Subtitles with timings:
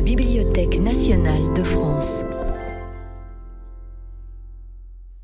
[0.00, 2.24] la Bibliothèque nationale de France.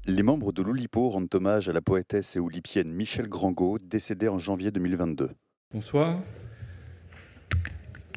[0.05, 4.39] Les membres de l'Oulipo rendent hommage à la poétesse et oulipienne Michel Grangot, décédée en
[4.39, 5.31] janvier 2022.
[5.73, 6.21] Bonsoir.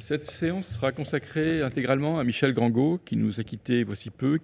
[0.01, 4.37] Cette séance sera consacrée intégralement à Michel Grangot, qui nous a quittés voici peu.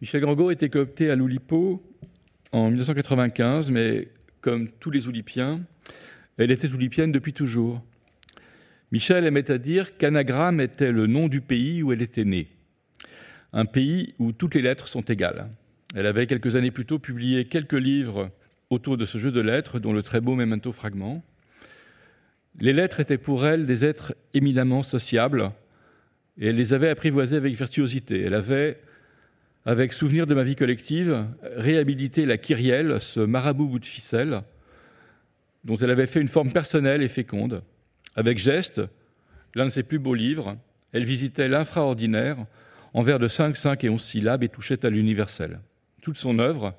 [0.00, 1.82] Michel Grangot était coopté à l'Oulipo
[2.52, 4.06] en 1995, mais
[4.40, 5.62] comme tous les Oulipiens,
[6.36, 7.82] elle était oulipienne depuis toujours.
[8.90, 12.48] Michel aimait à dire qu'anagramme était le nom du pays où elle était née,
[13.52, 15.50] un pays où toutes les lettres sont égales.
[15.94, 18.30] Elle avait quelques années plus tôt publié quelques livres
[18.70, 21.22] autour de ce jeu de lettres, dont le très beau Memento Fragment.
[22.60, 25.52] Les lettres étaient pour elle des êtres éminemment sociables,
[26.40, 28.22] et elle les avait apprivoisées avec virtuosité.
[28.22, 28.80] Elle avait,
[29.64, 34.42] avec souvenir de ma vie collective, réhabilité la kyrielle, ce marabout bout de ficelle,
[35.64, 37.62] dont elle avait fait une forme personnelle et féconde.
[38.18, 38.82] Avec geste,
[39.54, 40.56] l'un de ses plus beaux livres,
[40.92, 42.46] elle visitait l'infraordinaire
[42.92, 45.60] en vers de 5, 5 et 11 syllabes et touchait à l'universel.
[46.02, 46.74] Toute son œuvre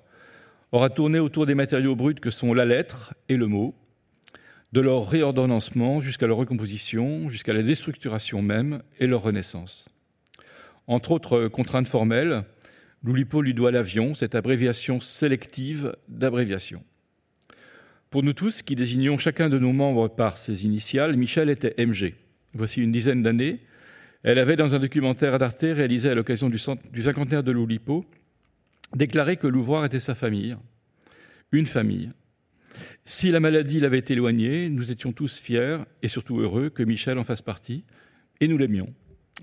[0.74, 3.74] aura tourné autour des matériaux bruts que sont la lettre et le mot,
[4.74, 9.88] de leur réordonnancement jusqu'à leur recomposition, jusqu'à la déstructuration même et leur renaissance.
[10.88, 12.44] Entre autres contraintes formelles,
[13.02, 16.84] Loulipo lui doit l'avion, cette abréviation sélective d'abréviation.
[18.10, 22.16] Pour nous tous, qui désignons chacun de nos membres par ses initiales, Michel était MG.
[22.56, 23.60] Voici une dizaine d'années,
[24.24, 28.04] elle avait, dans un documentaire d'Arte réalisé à l'occasion du, cinquantenaire de Loulipo,
[28.96, 30.58] déclaré que l'ouvroir était sa famille,
[31.52, 32.10] une famille,
[33.06, 37.24] si la maladie l'avait éloigné, nous étions tous fiers et surtout heureux que Michel en
[37.24, 37.84] fasse partie,
[38.42, 38.92] et nous l'aimions.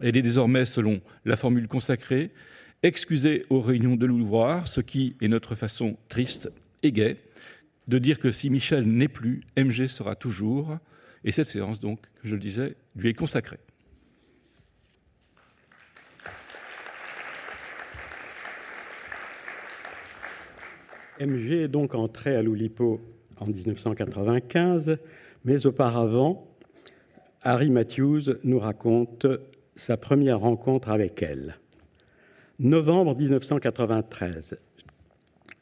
[0.03, 2.33] Elle est désormais, selon la formule consacrée,
[2.83, 6.51] excusée aux réunions de l'ouvroir, ce qui est notre façon triste
[6.83, 7.17] et gaie
[7.89, 10.79] de dire que si Michel n'est plus, MG sera toujours,
[11.25, 13.59] et cette séance, donc, je le disais, lui est consacrée.
[21.21, 23.01] MG est donc entré à l'Oulipo
[23.39, 24.99] en 1995,
[25.45, 26.47] mais auparavant,
[27.43, 29.27] Harry Matthews nous raconte
[29.77, 31.59] sa première rencontre avec elle.
[32.59, 34.59] Novembre 1993.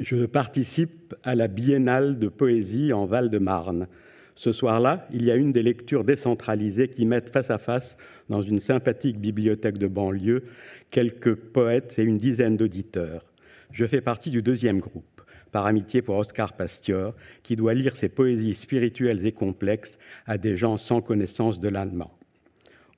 [0.01, 3.87] Je participe à la biennale de poésie en Val-de-Marne.
[4.35, 8.43] Ce soir-là, il y a une des lectures décentralisées qui mettent face à face, dans
[8.43, 10.45] une sympathique bibliothèque de banlieue,
[10.91, 13.31] quelques poètes et une dizaine d'auditeurs.
[13.71, 15.23] Je fais partie du deuxième groupe
[15.53, 20.57] par amitié pour Oscar Pastior, qui doit lire ses poésies spirituelles et complexes à des
[20.57, 22.13] gens sans connaissance de l'allemand.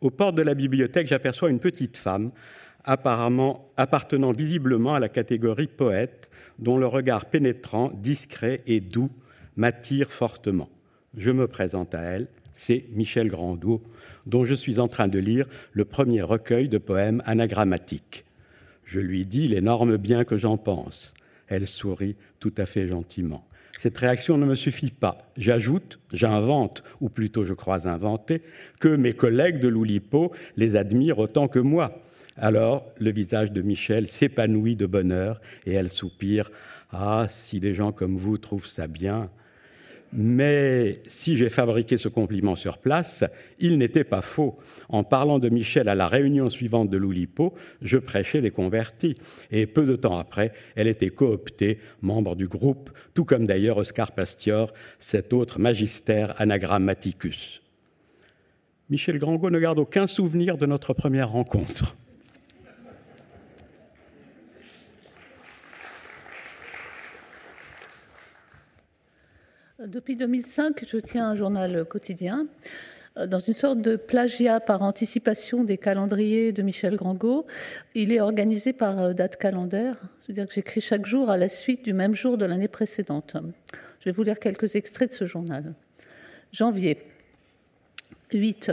[0.01, 2.31] Aux portes de la bibliothèque, j'aperçois une petite femme,
[2.87, 9.11] apparemment appartenant visiblement à la catégorie poète, dont le regard pénétrant, discret et doux
[9.57, 10.71] m'attire fortement.
[11.17, 13.83] Je me présente à elle, c'est Michel Grandeau,
[14.27, 18.25] dont je suis en train de lire le premier recueil de poèmes anagrammatiques.
[18.85, 21.15] Je lui dis l'énorme bien que j'en pense.
[21.49, 23.47] Elle sourit tout à fait gentiment.
[23.79, 25.31] Cette réaction ne me suffit pas.
[25.37, 28.41] J'ajoute, j'invente, ou plutôt je crois inventer,
[28.81, 32.01] que mes collègues de l'Oulipo les admirent autant que moi.
[32.37, 36.51] Alors le visage de Michel s'épanouit de bonheur et elle soupire
[36.91, 39.31] Ah, si des gens comme vous trouvent ça bien,
[40.13, 43.25] mais si j'ai fabriqué ce compliment sur place,
[43.59, 44.57] il n'était pas faux.
[44.89, 49.17] En parlant de Michel à la réunion suivante de l'Oulipo, je prêchais des convertis.
[49.51, 54.13] Et peu de temps après, elle était cooptée, membre du groupe, tout comme d'ailleurs Oscar
[54.13, 57.63] Pastior, cet autre magistère anagrammaticus.
[58.89, 61.97] Michel Grangot ne garde aucun souvenir de notre première rencontre.
[69.87, 72.49] Depuis 2005, je tiens un journal quotidien.
[73.19, 77.47] Euh, dans une sorte de plagiat par anticipation des calendriers de Michel Grangot,
[77.95, 81.85] il est organisé par euh, date calendaire, c'est-à-dire que j'écris chaque jour à la suite
[81.85, 83.37] du même jour de l'année précédente.
[84.01, 85.75] Je vais vous lire quelques extraits de ce journal.
[86.51, 86.99] Janvier
[88.33, 88.73] 8.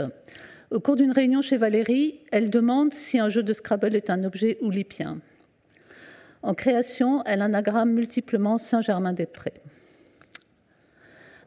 [0.72, 4.24] Au cours d'une réunion chez Valérie, elle demande si un jeu de Scrabble est un
[4.24, 5.20] objet oulipien.
[6.42, 9.63] En création, elle anagramme multiplement Saint-Germain-des-Prés.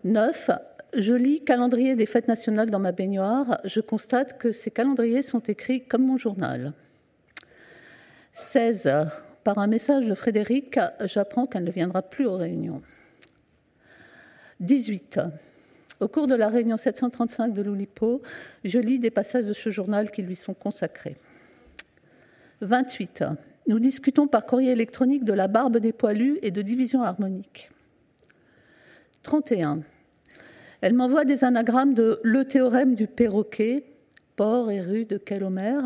[0.08, 0.52] 9.
[0.94, 3.60] Je lis calendrier des fêtes nationales dans ma baignoire.
[3.66, 6.74] Je constate que ces calendriers sont écrits comme mon journal.
[8.34, 8.90] 16.
[9.44, 12.82] Par un message de Frédéric, j'apprends qu'elle ne viendra plus aux réunions.
[14.60, 15.20] 18.
[16.00, 18.22] Au cours de la réunion 735 de l'Oulipo,
[18.64, 21.18] je lis des passages de ce journal qui lui sont consacrés.
[22.62, 23.26] 28.
[23.68, 27.72] Nous discutons par courrier électronique de la barbe des poilus et de division harmonique.
[29.24, 29.82] 31.
[30.82, 33.86] Elle m'envoie des anagrammes de Le théorème du perroquet
[34.36, 35.80] port et rue de Kellomer.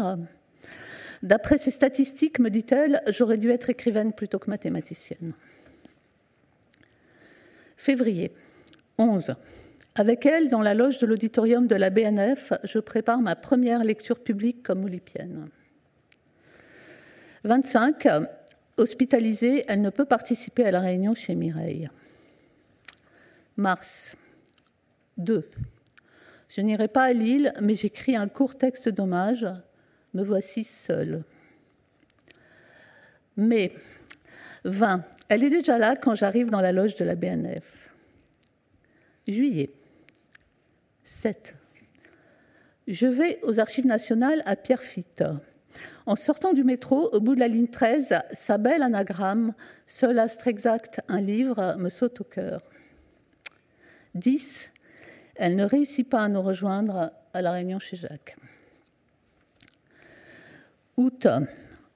[1.24, 5.34] D'après ces statistiques, me dit-elle, j'aurais dû être écrivaine plutôt que mathématicienne.
[7.78, 8.32] Février
[8.98, 9.34] 11.
[9.96, 14.22] Avec elle, dans la loge de l'auditorium de la BNF, je prépare ma première lecture
[14.22, 15.50] publique comme oulipienne.
[17.44, 18.08] 25.
[18.78, 21.90] Hospitalisée, elle ne peut participer à la réunion chez Mireille.
[23.58, 24.16] Mars
[25.18, 25.50] 2.
[26.50, 29.48] Je n'irai pas à Lille, mais j'écris un court texte d'hommage.
[30.14, 31.24] Me voici seule.
[33.38, 33.74] Mai
[34.66, 35.04] 20.
[35.30, 37.90] Elle est déjà là quand j'arrive dans la loge de la BNF.
[39.28, 39.70] Juillet
[41.04, 41.56] 7.
[42.88, 45.24] Je vais aux Archives nationales à Pierrefitte.
[46.06, 49.54] En sortant du métro, au bout de la ligne 13, sa belle anagramme,
[49.88, 52.62] seul astre exact, un livre, me saute au cœur.
[54.16, 54.71] 10.
[55.42, 58.36] Elle ne réussit pas à nous rejoindre à la réunion chez Jacques.
[60.98, 61.28] Août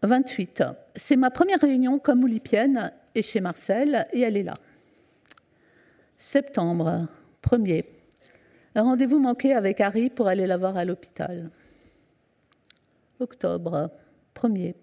[0.02, 0.64] 28.
[0.96, 4.56] C'est ma première réunion comme oulipienne et chez Marcel, et elle est là.
[6.18, 7.08] Septembre
[7.44, 7.86] 1er.
[8.74, 11.52] Un rendez-vous manqué avec Harry pour aller la voir à l'hôpital.
[13.20, 13.92] Octobre
[14.34, 14.74] 1er.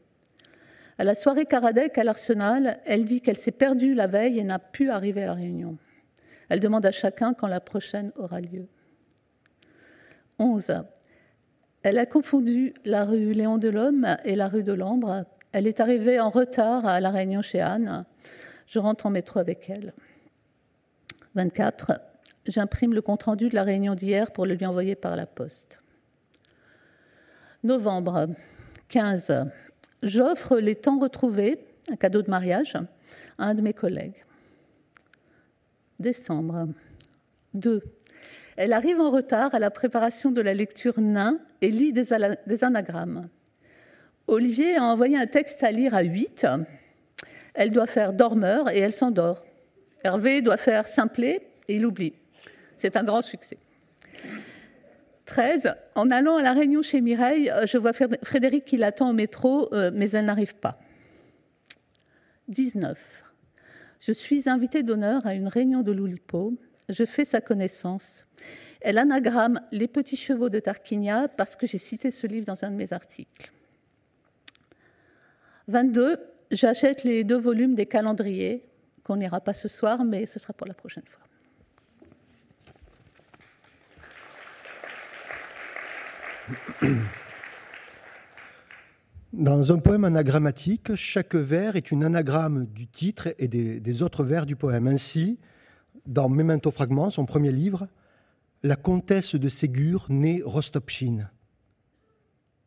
[0.98, 4.60] À la soirée Karadec à l'Arsenal, elle dit qu'elle s'est perdue la veille et n'a
[4.60, 5.78] pu arriver à la réunion.
[6.52, 8.68] Elle demande à chacun quand la prochaine aura lieu.
[10.38, 10.84] 11.
[11.82, 15.24] Elle a confondu la rue Léon de l'Homme et la rue de l'Ambre.
[15.52, 18.04] Elle est arrivée en retard à la réunion chez Anne.
[18.66, 19.94] Je rentre en métro avec elle.
[21.36, 21.92] 24.
[22.46, 25.80] J'imprime le compte-rendu de la réunion d'hier pour le lui envoyer par la poste.
[27.64, 28.28] Novembre
[28.88, 29.46] 15.
[30.02, 32.76] J'offre les temps retrouvés, un cadeau de mariage,
[33.38, 34.22] à un de mes collègues.
[36.02, 36.68] Décembre
[37.54, 37.80] 2.
[38.56, 42.08] Elle arrive en retard à la préparation de la lecture nain et lit des,
[42.46, 43.28] des anagrammes.
[44.26, 46.46] Olivier a envoyé un texte à lire à 8.
[47.54, 49.46] Elle doit faire dormeur et elle s'endort.
[50.02, 52.14] Hervé doit faire simplet et il oublie.
[52.76, 53.58] C'est un grand succès.
[55.26, 55.72] 13.
[55.94, 60.10] En allant à la réunion chez Mireille, je vois Frédéric qui l'attend au métro, mais
[60.10, 60.80] elle n'arrive pas.
[62.48, 63.31] 19.
[64.04, 66.58] Je suis invitée d'honneur à une réunion de l'Oulipo
[66.88, 68.26] je fais sa connaissance.
[68.80, 72.70] Elle anagramme Les petits chevaux de Tarquinia parce que j'ai cité ce livre dans un
[72.70, 73.52] de mes articles.
[75.68, 76.18] 22.
[76.50, 78.66] J'achète les deux volumes des calendriers,
[79.04, 81.22] qu'on n'ira pas ce soir, mais ce sera pour la prochaine fois.
[89.32, 94.44] Dans un poème anagrammatique, chaque vers est une anagramme du titre et des, autres vers
[94.44, 94.86] du poème.
[94.86, 95.38] Ainsi,
[96.04, 97.88] dans Memento Fragment, son premier livre,
[98.62, 101.30] la comtesse de Ségur née Rostopchine.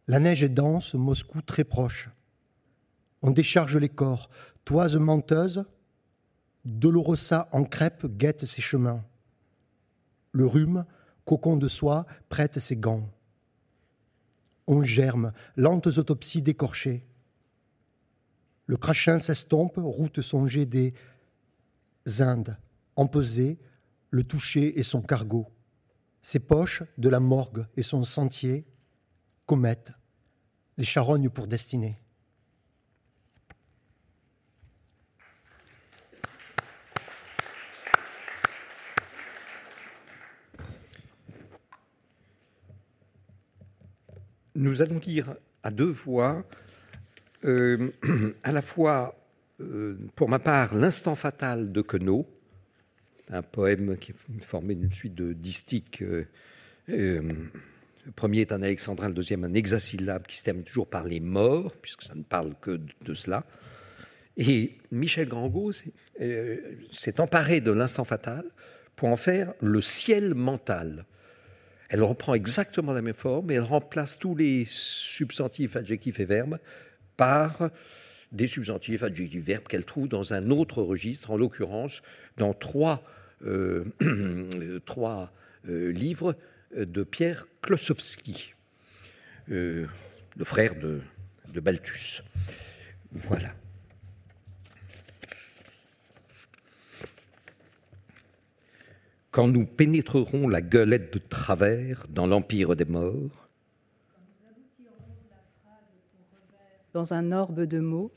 [0.07, 2.09] La neige est dense, Moscou très proche.
[3.21, 4.31] On décharge les corps,
[4.65, 5.65] toise menteuse,
[6.65, 9.06] Dolorosa en crêpe guette ses chemins.
[10.31, 10.85] Le rhume,
[11.25, 13.07] cocon de soie, prête ses gants.
[14.67, 17.06] On germe, lentes autopsies décorchées.
[18.65, 20.94] Le crachin s'estompe, route songée des
[22.19, 22.57] Indes
[22.95, 23.59] empesé,
[24.09, 25.47] le toucher et son cargo,
[26.21, 28.65] ses poches de la morgue et son sentier,
[29.45, 29.91] comète,
[30.77, 32.00] les charognes pour destinée.
[44.55, 46.45] Nous allons lire à deux voix,
[47.43, 47.89] euh,
[48.43, 49.19] à la fois,
[49.59, 52.25] euh, pour ma part, L'instant fatal de Queneau,
[53.29, 56.03] un poème qui est formé d'une suite de distiques.
[56.03, 56.24] Euh,
[56.88, 61.19] le premier est un alexandrin, le deuxième un hexasyllabe qui se termine toujours par les
[61.19, 63.43] morts, puisque ça ne parle que de cela.
[64.38, 68.45] Et Michel Grangot s'est emparé de l'instant fatal
[68.95, 71.05] pour en faire le ciel mental.
[71.95, 76.59] Elle reprend exactement la même forme et elle remplace tous les substantifs, adjectifs et verbes
[77.15, 77.69] par
[78.33, 82.01] des substantifs, adjectifs, verbes qu'elle trouve dans un autre registre, en l'occurrence
[82.35, 83.01] dans trois,
[83.45, 83.85] euh,
[84.85, 85.31] trois
[85.69, 86.35] euh, livres
[86.75, 88.55] de Pierre Klosowski,
[89.49, 89.87] euh,
[90.35, 90.99] le frère de,
[91.53, 92.23] de Balthus.
[93.13, 93.55] Voilà.
[99.36, 103.50] Quand nous pénétrerons la gueulette de travers dans l'empire des morts,
[106.94, 108.13] dans un orbe de mots,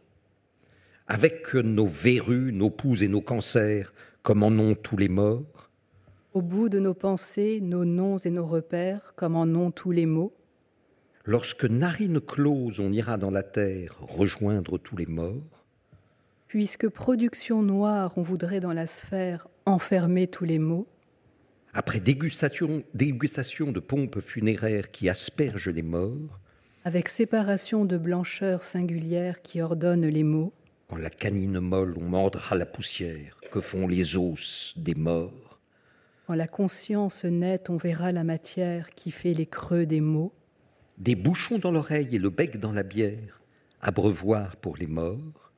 [1.08, 5.68] avec nos verrues, nos poux et nos cancers, comme en ont tous les morts.
[6.34, 10.06] Au bout de nos pensées, nos noms et nos repères, comme en ont tous les
[10.06, 10.32] mots.
[11.24, 15.64] Lorsque narine close, on ira dans la terre rejoindre tous les morts.
[16.46, 20.86] Puisque production noire, on voudrait dans la sphère enfermer tous les mots.
[21.74, 26.40] Après dégustation, dégustation de pompes funéraires qui aspergent les morts.
[26.84, 30.52] Avec séparation de blancheur singulière qui ordonne les mots.
[30.88, 35.60] Quand la canine molle, on mordra la poussière que font les os des morts.
[36.26, 40.32] Quand la conscience nette, on verra la matière qui fait les creux des mots.
[40.98, 43.40] Des bouchons dans l'oreille et le bec dans la bière,
[43.80, 45.52] abreuvoir pour les morts.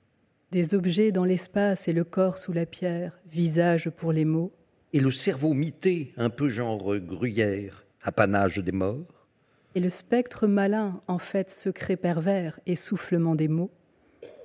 [0.52, 4.52] Des objets dans l'espace et le corps sous la pierre, visage pour les mots.
[4.92, 9.28] Et le cerveau mité, un peu genre gruyère, apanage des morts.
[9.76, 13.70] Et le spectre malin, en fait secret pervers, essoufflement des mots.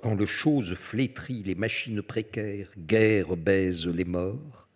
[0.04, 4.68] Quand le chose flétrit les machines précaires, guerre baise les morts.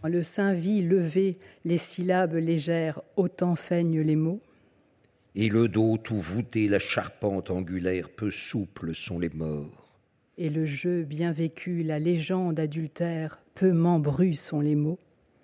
[0.00, 4.40] Quand le sein vit levé, les syllabes légères, autant feignent les mots.
[5.34, 9.88] Et le dos tout voûté, la charpente angulaire, peu souple sont les morts.
[10.38, 14.98] Et le jeu bien vécu, la légende adultère, peu membrus sont les mots.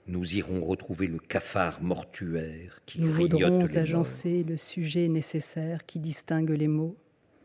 [0.07, 5.99] Nous irons retrouver le cafard mortuaire qui Nous voudrons les agencer le sujet nécessaire qui
[5.99, 6.97] distingue les mots.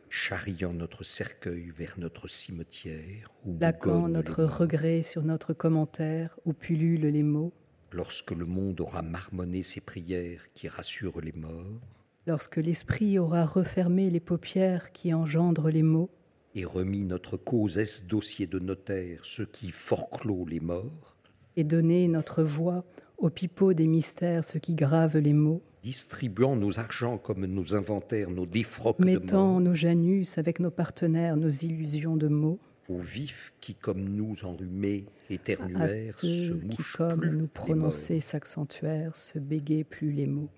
[0.07, 7.11] charriant notre cercueil vers notre cimetière, où bougonnent notre regret sur notre commentaire où pullulent
[7.11, 7.51] les mots.
[7.91, 11.81] Lorsque le monde aura marmonné ses prières qui rassurent les morts,
[12.27, 16.11] Lorsque l'esprit aura refermé les paupières qui engendrent les mots.
[16.55, 21.15] Et remis notre cause est dossier de notaire, ce qui forclôt les morts,
[21.55, 22.85] et donner notre voix
[23.17, 28.29] au pipeau des mystères, ce qui grave les mots, distribuant nos argents comme nos inventaires,
[28.29, 33.53] nos défroques de mettant nos Janus avec nos partenaires, nos illusions de mots, aux vifs
[33.61, 37.91] qui comme nous enrhumés, à éternuaires, se ceux qui, mouchent comme plus nous morts.
[37.93, 40.49] s'accentuèrent, se bégaient plus les mots.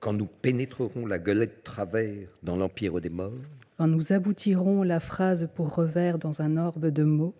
[0.00, 3.32] Quand nous pénétrerons la gueulette travers dans l'empire des morts,
[3.76, 7.34] Quand nous aboutirons la phrase pour revers dans un orbe de mots,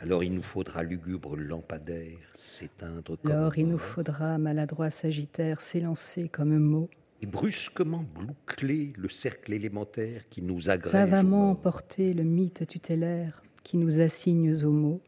[0.00, 6.30] alors il nous faudra lugubre lampadaire s'éteindre comme alors il nous faudra maladroit sagittaire s'élancer
[6.30, 6.88] comme mot,
[7.20, 13.76] et brusquement boucler le cercle élémentaire qui nous agrège savamment porter le mythe tutélaire qui
[13.76, 15.02] nous assigne aux mots.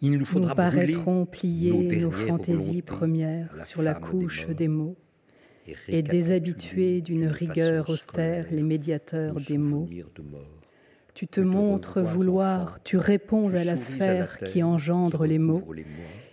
[0.00, 4.48] Il nous Nous faudra brûler paraîtrons plier nos fantaisies premières la sur la des couche
[4.48, 4.96] des mots
[5.88, 9.88] et, déshabituer d'une rigueur austère les médiateurs des mots.
[11.14, 15.66] Tu te montres vouloir, tu réponds à la sphère qui engendre les mots,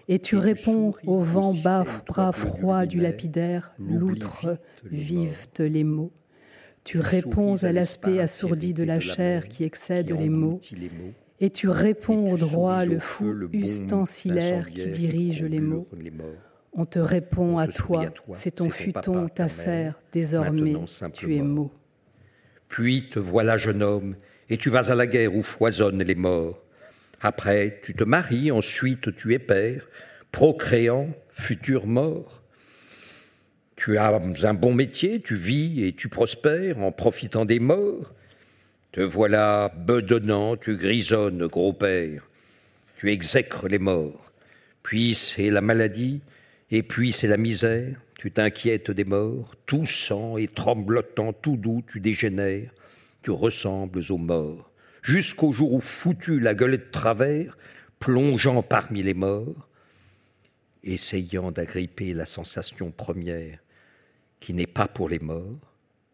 [0.08, 6.14] et tu réponds au vent bas, bras froid du lapidaire, l'outre vivent les mots.
[6.84, 10.60] Tu réponds à l'aspect assourdi de la chair qui excède les mots,
[11.40, 15.88] et tu réponds au droit le fou ustensilaire qui dirige les mots.
[16.74, 20.76] On te répond On à te toi, à toi, c'est ton futon, ta serre, désormais
[21.14, 21.72] tu es mot.
[22.70, 24.16] Puis te voilà jeune homme,
[24.50, 26.62] et tu vas à la guerre où foisonnent les morts.
[27.22, 29.88] Après, tu te maries, ensuite tu es père,
[30.32, 32.44] procréant, futur mort.
[33.76, 38.14] Tu as un bon métier, tu vis et tu prospères en profitant des morts.
[38.92, 42.28] Te voilà bedonnant, tu grisonnes, gros père.
[42.98, 44.32] Tu exècres les morts.
[44.82, 46.22] Puis c'est la maladie,
[46.72, 48.02] et puis c'est la misère.
[48.18, 52.72] Tu t'inquiètes des morts, toussant et tremblotant, tout doux, tu dégénères.
[53.22, 54.72] Tu ressembles aux morts.
[55.04, 57.58] Jusqu'au jour où, foutu la gueule de travers,
[58.00, 59.70] plongeant parmi les morts,
[60.84, 63.60] essayant d'agripper la sensation première
[64.40, 65.68] qui n'est pas pour les morts,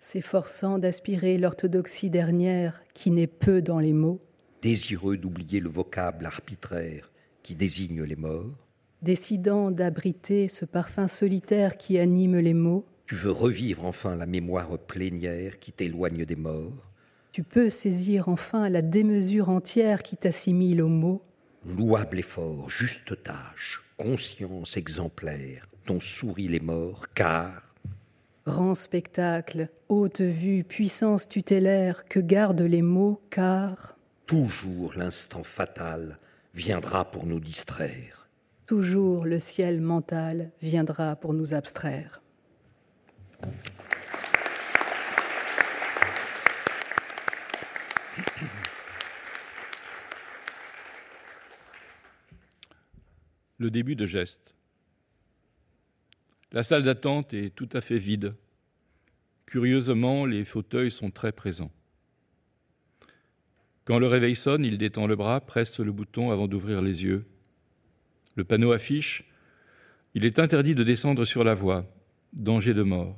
[0.05, 4.19] S'efforçant d'aspirer l'orthodoxie dernière qui n'est peu dans les mots,
[4.61, 7.09] désireux d'oublier le vocable arbitraire
[7.41, 8.67] qui désigne les morts,
[9.03, 14.77] décidant d'abriter ce parfum solitaire qui anime les mots, tu veux revivre enfin la mémoire
[14.79, 16.89] plénière qui t'éloigne des morts,
[17.33, 21.21] tu peux saisir enfin la démesure entière qui t'assimile aux mots,
[21.65, 27.75] louable effort, juste tâche, conscience exemplaire, dont sourient les morts, car
[28.45, 36.17] grand spectacle, haute vue, puissance tutélaire que gardent les mots, car toujours l'instant fatal
[36.53, 38.22] viendra pour nous distraire.
[38.65, 42.21] Toujours le ciel mental viendra pour nous abstraire.
[53.57, 54.55] Le début de geste.
[56.51, 58.35] La salle d'attente est tout à fait vide.
[59.45, 61.71] Curieusement, les fauteuils sont très présents.
[63.85, 67.25] Quand le réveil sonne, il détend le bras, presse le bouton avant d'ouvrir les yeux.
[68.35, 69.23] Le panneau affiche
[70.15, 71.85] Il est interdit de descendre sur la voie.
[72.33, 73.15] Danger de mort.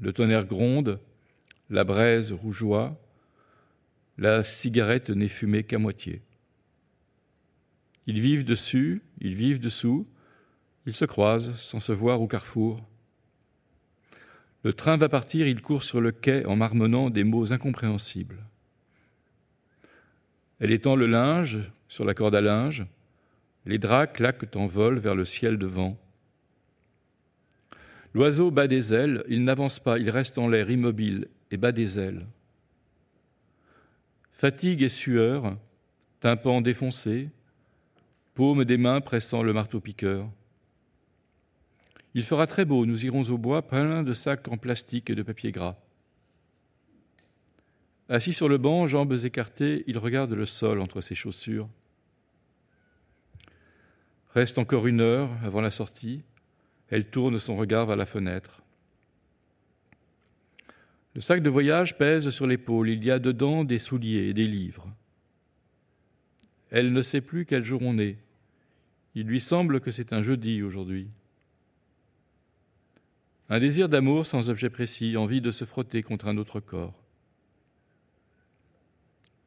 [0.00, 0.98] Le tonnerre gronde,
[1.70, 2.98] la braise rougeoie,
[4.18, 6.22] la cigarette n'est fumée qu'à moitié.
[8.06, 10.08] Ils vivent dessus, ils vivent dessous,
[10.86, 12.80] ils se croisent sans se voir au carrefour.
[14.64, 18.44] Le train va partir, il court sur le quai en marmonnant des mots incompréhensibles.
[20.58, 22.86] Elle étend le linge sur la corde à linge,
[23.66, 25.98] les draps claquent en vol vers le ciel de vent.
[28.14, 31.98] L'oiseau bat des ailes, il n'avance pas, il reste en l'air immobile et bat des
[31.98, 32.26] ailes.
[34.32, 35.56] Fatigue et sueur,
[36.20, 37.30] tympan défoncé,
[38.34, 40.28] paume des mains pressant le marteau-piqueur.
[42.14, 45.22] Il fera très beau, nous irons au bois plein de sacs en plastique et de
[45.22, 45.78] papier gras.
[48.08, 51.68] Assis sur le banc, jambes écartées, il regarde le sol entre ses chaussures.
[54.34, 56.22] Reste encore une heure avant la sortie.
[56.88, 58.62] Elle tourne son regard vers la fenêtre.
[61.14, 62.88] Le sac de voyage pèse sur l'épaule.
[62.88, 64.88] Il y a dedans des souliers et des livres.
[66.70, 68.16] Elle ne sait plus quel jour on est.
[69.14, 71.08] Il lui semble que c'est un jeudi aujourd'hui.
[73.50, 76.94] Un désir d'amour sans objet précis, envie de se frotter contre un autre corps.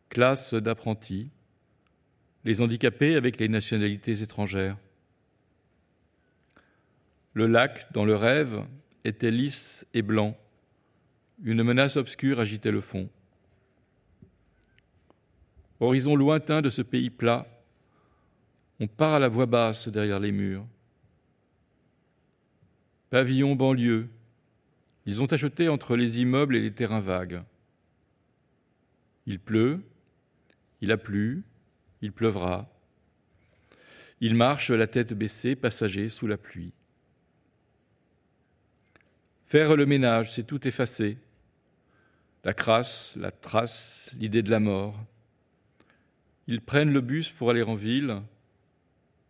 [0.09, 1.31] Classe d'apprentis,
[2.45, 4.77] les handicapés avec les nationalités étrangères.
[7.33, 8.63] Le lac, dans le rêve,
[9.03, 10.37] était lisse et blanc.
[11.43, 13.09] Une menace obscure agitait le fond.
[15.79, 17.47] Horizon lointain de ce pays plat,
[18.79, 20.65] on part à la voix basse derrière les murs.
[23.09, 24.07] Pavillon banlieue,
[25.05, 27.43] ils ont acheté entre les immeubles et les terrains vagues.
[29.25, 29.81] Il pleut,
[30.81, 31.43] il a plu,
[32.05, 32.69] il pleuvra.
[34.21, 36.71] Il marche la tête baissée, passager sous la pluie.
[39.47, 41.17] Faire le ménage, c'est tout effacer.
[42.43, 45.03] La crasse, la trace, l'idée de la mort.
[46.47, 48.21] Ils prennent le bus pour aller en ville,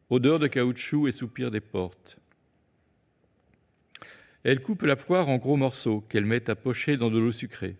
[0.10, 2.18] odeur de caoutchouc et soupir des portes.
[4.44, 7.78] Elle coupe la poire en gros morceaux qu'elle met à pocher dans de l'eau sucrée.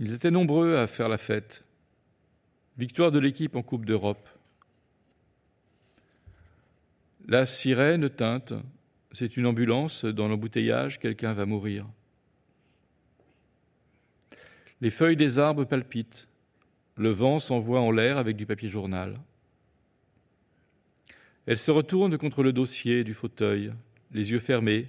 [0.00, 1.64] Ils étaient nombreux à faire la fête.
[2.78, 4.28] Victoire de l'équipe en Coupe d'Europe.
[7.26, 8.54] La sirène teinte.
[9.10, 10.04] C'est une ambulance.
[10.04, 11.86] Dans l'embouteillage, quelqu'un va mourir.
[14.80, 16.28] Les feuilles des arbres palpitent.
[16.94, 19.18] Le vent s'envoie en l'air avec du papier journal.
[21.46, 23.72] Elle se retourne contre le dossier du fauteuil,
[24.12, 24.88] les yeux fermés,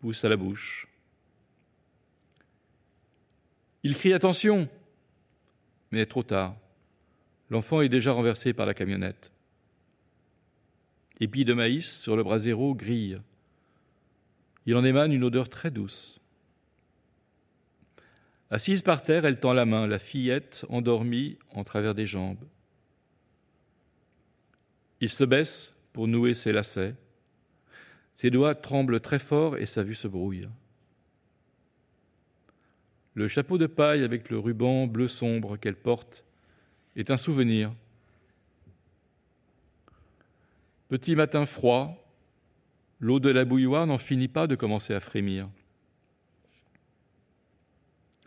[0.00, 0.88] pousse à la bouche.
[3.84, 4.68] Il crie Attention
[5.92, 6.56] Mais trop tard.
[7.50, 9.30] L'enfant est déjà renversé par la camionnette.
[11.20, 13.20] Épis de maïs sur le brasero grille.
[14.66, 16.20] Il en émane une odeur très douce.
[18.50, 22.44] Assise par terre, elle tend la main, la fillette endormie en travers des jambes.
[25.00, 26.94] Il se baisse pour nouer ses lacets.
[28.14, 30.48] Ses doigts tremblent très fort et sa vue se brouille.
[33.14, 36.25] Le chapeau de paille avec le ruban bleu sombre qu'elle porte
[36.96, 37.72] est un souvenir.
[40.88, 42.02] Petit matin froid,
[43.00, 45.48] l'eau de la bouilloire n'en finit pas de commencer à frémir.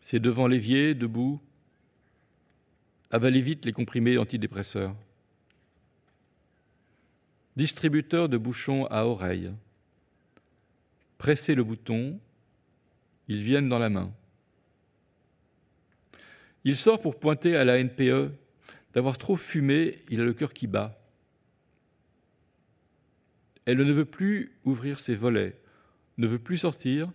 [0.01, 1.41] C'est devant l'évier, debout,
[3.11, 4.95] avalez vite les comprimés antidépresseurs.
[7.55, 9.51] Distributeur de bouchons à oreille.
[11.17, 12.19] Pressez le bouton,
[13.27, 14.13] ils viennent dans la main.
[16.63, 18.31] Il sort pour pointer à la NPE
[18.93, 20.99] d'avoir trop fumé, il a le cœur qui bat.
[23.65, 25.59] Elle ne veut plus ouvrir ses volets,
[26.17, 27.11] ne veut plus sortir,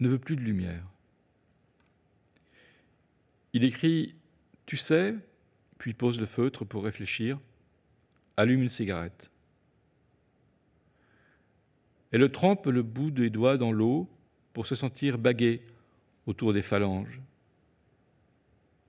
[0.00, 0.84] ne veut plus de lumière.
[3.52, 4.16] Il écrit
[4.66, 5.14] Tu sais,
[5.78, 7.38] puis pose le feutre pour réfléchir,
[8.36, 9.30] allume une cigarette.
[12.10, 14.08] Elle trempe le bout des doigts dans l'eau
[14.52, 15.62] pour se sentir bagué
[16.26, 17.20] autour des phalanges.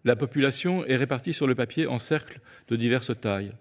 [0.06, 2.40] La population est répartie sur le papier en cercles
[2.70, 3.54] de diverses tailles.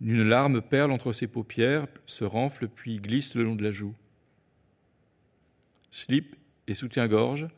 [0.00, 3.94] Une larme perle entre ses paupières, se renfle puis glisse le long de la joue.
[5.90, 6.36] Slip
[6.66, 7.48] et soutien-gorge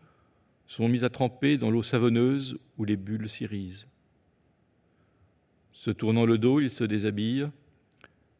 [0.66, 3.86] sont mis à tremper dans l'eau savonneuse où les bulles s'irisent.
[5.72, 7.48] Se tournant le dos, ils se déshabillent,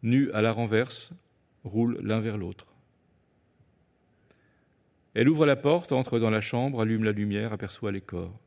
[0.03, 1.13] nus à la renverse,
[1.63, 2.68] roulent l'un vers l'autre.
[5.19, 8.39] Elle ouvre la porte, entre dans la chambre, allume la lumière, aperçoit les corps.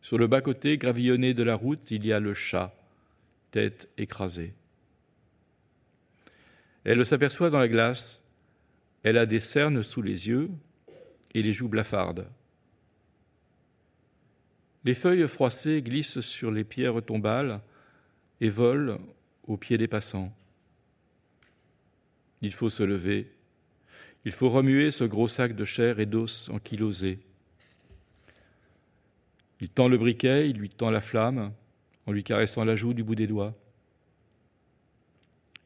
[0.00, 2.74] Sur le bas-côté, gravillonné de la route, il y a le chat,
[3.50, 4.54] tête écrasée.
[6.84, 8.26] Elle s'aperçoit dans la glace.
[9.02, 10.48] Elle a des cernes sous les yeux
[11.34, 12.26] et les joues blafardes.
[14.84, 17.60] Les feuilles froissées glissent sur les pierres tombales
[18.40, 18.98] et volent
[19.46, 20.34] aux pieds des passants.
[22.40, 23.33] Il faut se lever.
[24.24, 27.18] Il faut remuer ce gros sac de chair et d'os ankylosé.
[29.60, 31.52] Il tend le briquet, il lui tend la flamme,
[32.06, 33.54] en lui caressant la joue du bout des doigts.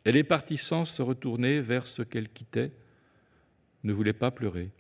[0.05, 2.73] Elle est partie sans se retourner vers ce qu'elle quittait,
[3.85, 4.71] ne voulait pas pleurer.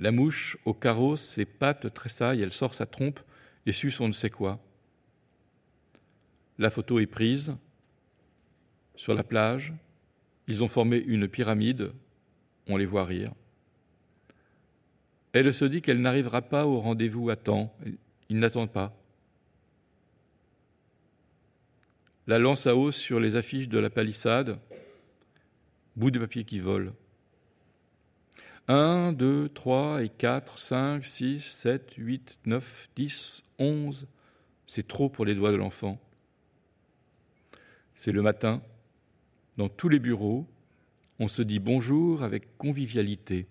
[0.00, 3.20] La mouche, au carreau, ses pattes tressaillent, elle sort sa trompe
[3.66, 4.60] et suce on ne sait quoi.
[6.58, 7.56] La photo est prise.
[8.94, 9.72] Sur la plage,
[10.48, 11.92] ils ont formé une pyramide,
[12.66, 13.32] on les voit rire.
[15.32, 17.76] Elle se dit qu'elle n'arrivera pas au rendez-vous à temps,
[18.28, 18.96] ils n'attendent pas.
[22.26, 24.58] La lance à eau sur les affiches de la palissade,
[25.96, 26.92] bout de papier qui vole.
[28.68, 34.06] 1, 2, 3 et 4, 5, 6, 7, 8, 9, 10, 11.
[34.66, 35.98] C'est trop pour les doigts de l'enfant.
[37.94, 38.62] C'est le matin.
[39.58, 40.46] Dans tous les bureaux,
[41.18, 43.46] on se dit bonjour avec convivialité.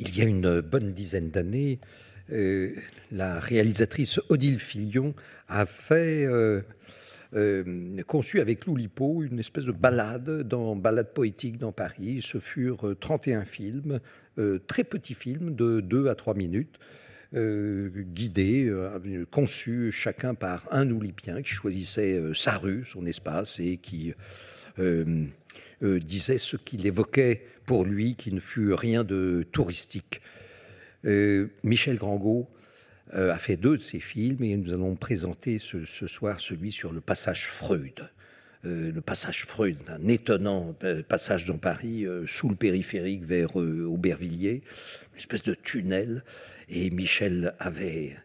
[0.00, 1.78] Il y a une bonne dizaine d'années,
[2.32, 2.74] euh,
[3.12, 5.14] la réalisatrice Odile Filion
[5.46, 6.62] a fait, euh,
[7.36, 12.20] euh, conçu avec Loulipo une espèce de balade, dans, balade poétique dans Paris.
[12.22, 14.00] Ce furent 31 films,
[14.66, 16.78] très petits films de 2 à 3 minutes.
[17.34, 18.72] guidés,
[19.30, 24.14] conçus chacun par un Oulipien qui choisissait sa rue, son espace et qui
[25.80, 30.20] disait ce qu'il évoquait pour lui, qui ne fut rien de touristique.
[31.62, 32.55] Michel Grangot euh,
[33.12, 37.00] a fait deux de ses films et nous allons présenter ce, soir celui sur le
[37.00, 38.10] passage Freud.
[38.64, 44.62] Euh, le passage Freud, un étonnant euh, passage dans Paris, sous le périphérique vers Aubervilliers,
[45.12, 46.24] une espèce de tunnel.
[46.68, 48.16] Et Michel avait,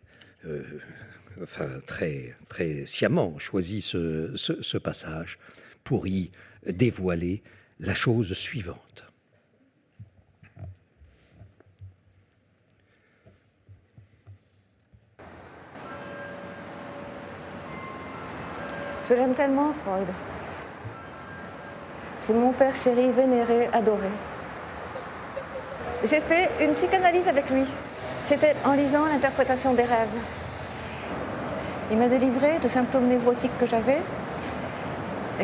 [1.41, 5.37] enfin, très, très sciemment choisi ce passage
[5.83, 6.31] pour y
[6.65, 7.43] dévoiler
[7.79, 9.10] la chose suivante.
[19.11, 20.07] Je l'aime tellement, Freud.
[22.17, 24.07] C'est mon père chéri, vénéré, adoré.
[26.05, 27.65] J'ai fait une psychanalyse avec lui.
[28.23, 30.17] C'était en lisant l'interprétation des rêves.
[31.91, 33.97] Il m'a délivré de symptômes névrotiques que j'avais,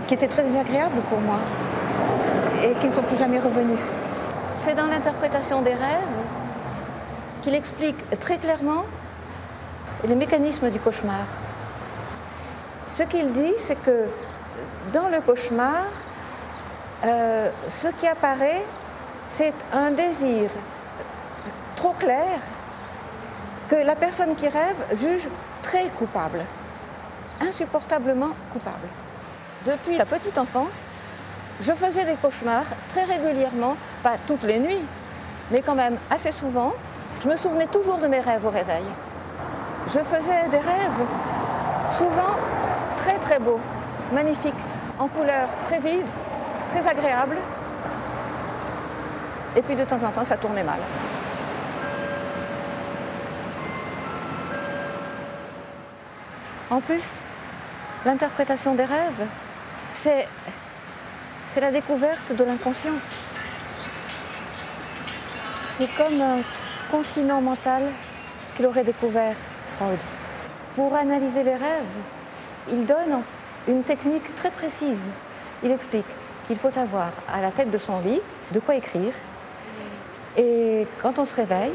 [0.07, 1.39] qui étaient très désagréables pour moi
[2.63, 3.79] et qui ne sont plus jamais revenus.
[4.39, 6.23] C'est dans l'interprétation des rêves
[7.41, 8.85] qu'il explique très clairement
[10.07, 11.25] les mécanismes du cauchemar.
[12.97, 14.07] Ce qu'il dit, c'est que
[14.91, 15.85] dans le cauchemar,
[17.05, 18.63] euh, ce qui apparaît,
[19.29, 20.49] c'est un désir
[21.75, 22.39] trop clair
[23.67, 25.27] que la personne qui rêve juge
[25.61, 26.43] très coupable,
[27.39, 28.87] insupportablement coupable.
[29.67, 30.87] Depuis la petite enfance,
[31.61, 34.85] je faisais des cauchemars très régulièrement, pas toutes les nuits,
[35.51, 36.73] mais quand même assez souvent.
[37.21, 38.85] Je me souvenais toujours de mes rêves au réveil.
[39.85, 41.05] Je faisais des rêves
[41.89, 42.35] souvent
[43.15, 43.59] très beau,
[44.13, 44.53] magnifique,
[44.99, 46.05] en couleur très vive,
[46.69, 47.37] très agréable.
[49.55, 50.79] Et puis de temps en temps, ça tournait mal.
[56.69, 57.03] En plus,
[58.05, 59.25] l'interprétation des rêves,
[59.93, 60.27] c'est,
[61.47, 62.91] c'est la découverte de l'inconscient.
[65.63, 66.39] C'est comme un
[66.91, 67.83] continent mental
[68.55, 69.35] qu'il aurait découvert,
[69.77, 69.99] Freud.
[70.75, 71.95] Pour analyser les rêves,
[72.71, 73.21] il donne
[73.67, 75.09] une technique très précise.
[75.63, 76.05] Il explique
[76.47, 79.13] qu'il faut avoir à la tête de son lit de quoi écrire
[80.37, 81.73] et quand on se réveille,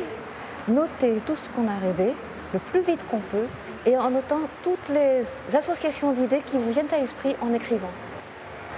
[0.69, 2.15] noter tout ce qu'on a rêvé
[2.55, 3.47] le plus vite qu'on peut
[3.85, 5.25] et en notant toutes les
[5.57, 7.91] associations d'idées qui vous viennent à l'esprit en écrivant.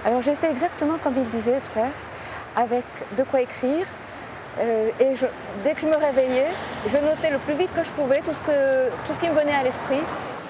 [0.03, 1.91] Alors j'ai fait exactement comme il disait de faire,
[2.55, 2.83] avec
[3.15, 3.85] de quoi écrire.
[4.59, 5.13] Euh, et
[5.63, 6.47] dès que je me réveillais,
[6.87, 9.35] je notais le plus vite que je pouvais tout ce, que, tout ce qui me
[9.35, 9.99] venait à l'esprit.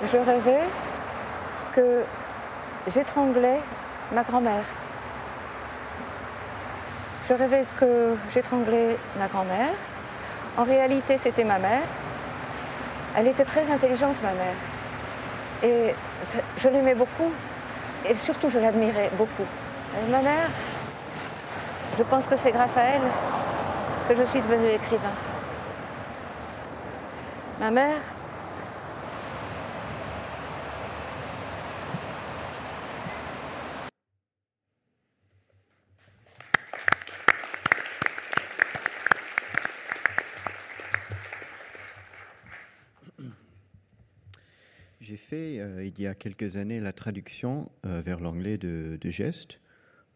[0.04, 0.62] Je rêvais
[2.88, 3.59] j'étranglais
[4.11, 4.65] ma grand-mère.
[7.27, 9.73] Je rêvais que j'étranglais ma grand-mère.
[10.57, 11.88] En réalité, c'était ma mère.
[13.17, 14.55] Elle était très intelligente, ma mère.
[15.63, 15.95] Et
[16.57, 17.31] je l'aimais beaucoup.
[18.07, 19.45] Et surtout, je l'admirais beaucoup.
[20.09, 20.49] ma mère,
[21.97, 23.01] je pense que c'est grâce à elle
[24.07, 25.15] que je suis devenue écrivain.
[27.59, 28.14] Ma mère
[45.25, 49.59] fait euh, il y a quelques années la traduction euh, vers l'anglais de, de Geste,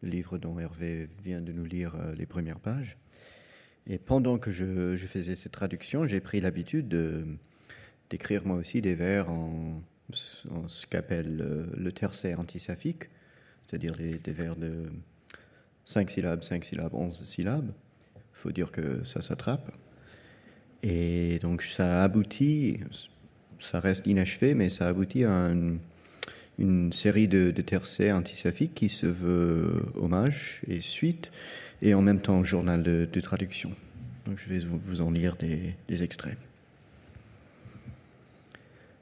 [0.02, 2.98] le livre dont Hervé vient de nous lire euh, les premières pages.
[3.88, 7.26] Et pendant que je, faisais cette traduction, j'ai pris l'habitude de,
[8.12, 9.82] d'écrire moi aussi des vers en,
[10.14, 13.06] ce qu'appelle le tercet antisaphique,
[13.66, 14.86] c'est-à-dire des vers de
[15.86, 17.72] 5 syllabes, 5 syllabes, 11 syllabes.
[18.16, 19.72] Il faut dire que ça s'attrape.
[20.84, 22.80] Et donc ça aboutit,
[23.60, 25.78] ça reste inachevé, mais ça aboutit à un-
[26.58, 31.32] une série de, tercets antisaphiques qui se veut hommage et suite,
[31.82, 33.72] et en même temps journal de, traduction.
[34.26, 36.38] Donc je vais vous en lire des, des extraits.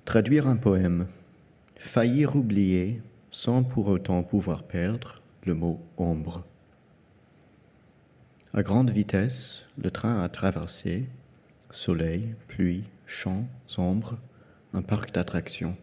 [0.06, 1.08] Traduire un poème,
[1.76, 6.46] faillir oublier sans pour autant pouvoir perdre le mot ombre.
[8.54, 11.06] À grande vitesse, le train a traversé
[11.70, 14.18] soleil, pluie, champs, ombre,
[14.74, 15.76] un parc d'attractions.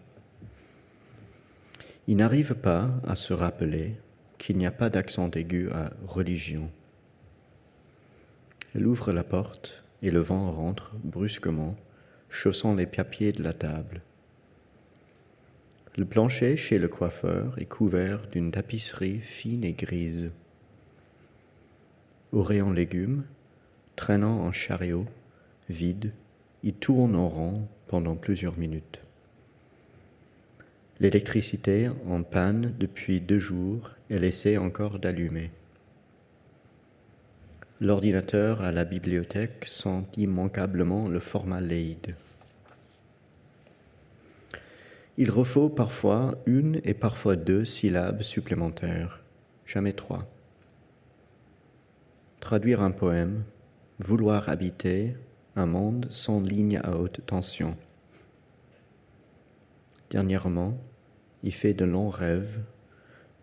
[2.06, 3.94] Il n'arrive pas à se rappeler
[4.38, 6.70] qu'il n'y a pas d'accent aigu à religion.
[8.74, 11.76] Elle ouvre la porte et le vent rentre brusquement,
[12.28, 14.02] chaussant les papiers de la table.
[15.96, 20.32] Le plancher chez le coiffeur est couvert d'une tapisserie fine et grise.
[22.32, 23.24] Au rayon légumes,
[23.94, 25.06] traînant en chariot,
[25.68, 26.12] vide,
[26.64, 29.00] il tourne en rond pendant plusieurs minutes.
[30.98, 35.50] L'électricité en panne depuis deux jours, elle essaie encore d'allumer.
[37.80, 42.14] L'ordinateur à la bibliothèque sent immanquablement le format LAID.
[45.18, 49.22] Il refaut parfois une et parfois deux syllabes supplémentaires,
[49.66, 50.26] jamais trois.
[52.40, 53.44] Traduire un poème,
[53.98, 55.14] vouloir habiter
[55.56, 57.76] un monde sans ligne à haute tension.
[60.10, 60.76] Dernièrement,
[61.42, 62.60] il fait de longs rêves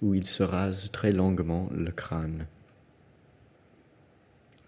[0.02, 2.48] où il se rase très longuement le crâne.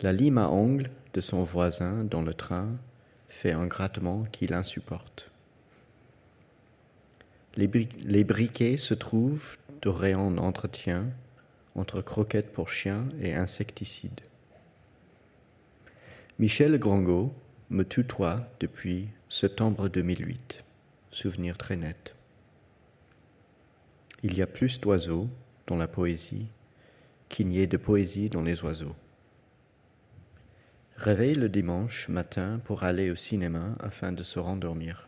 [0.02, 2.70] La lime à ongles de son voisin dans le train
[3.30, 5.30] fait un grattement qu'il insupporte.
[7.56, 11.06] Les, bri- les briquets se trouvent de rayons d'entretien
[11.76, 14.22] entre croquettes pour chiens et insecticides.
[16.40, 17.32] Michel Grangot
[17.70, 20.64] me tutoie depuis septembre 2008.
[21.12, 22.16] Souvenir très net.
[24.24, 25.30] Il y a plus d'oiseaux
[25.68, 26.48] dans la poésie
[27.30, 28.96] qu'il n'y ait de poésie dans les oiseaux.
[30.96, 35.08] Réveille le dimanche matin pour aller au cinéma afin de se rendormir.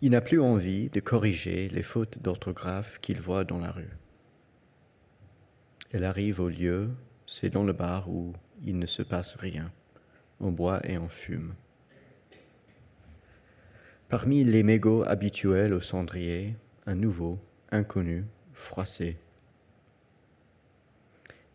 [0.00, 3.96] Il n'a plus envie de corriger les fautes d'orthographe qu'il voit dans la rue.
[5.90, 6.90] Elle arrive au lieu,
[7.26, 8.32] c'est dans le bar où
[8.64, 9.72] il ne se passe rien.
[10.40, 11.54] On boit et on fume.
[14.08, 16.56] Parmi les mégots habituels au cendrier,
[16.86, 17.38] un nouveau,
[17.70, 19.16] inconnu, froissé.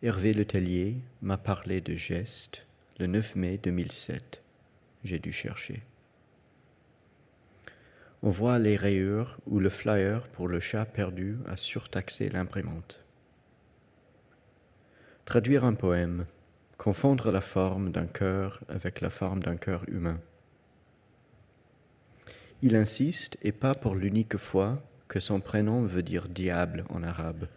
[0.01, 2.65] Hervé Letellier m'a parlé de geste
[2.99, 4.41] le 9 mai 2007.
[5.03, 5.82] J'ai dû chercher.
[8.21, 12.99] On voit les rayures où le flyer pour le chat perdu a surtaxé l'imprimante.
[15.30, 16.26] Traduire un poème,
[16.80, 20.20] confondre la forme d'un cœur avec la forme d'un cœur humain.
[22.63, 27.48] Il insiste, et pas pour l'unique fois, que son prénom veut dire diable en arabe.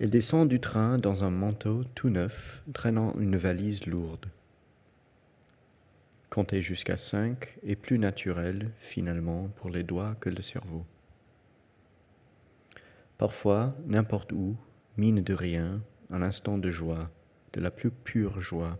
[0.00, 4.24] Elle descend du train dans un manteau tout neuf, traînant une valise lourde.
[6.30, 10.86] Compter jusqu'à cinq est plus naturel, finalement, pour les doigts que le cerveau.
[13.18, 14.56] Parfois, n'importe où,
[14.96, 17.10] mine de rien, un instant de joie,
[17.54, 18.78] de la plus pure joie.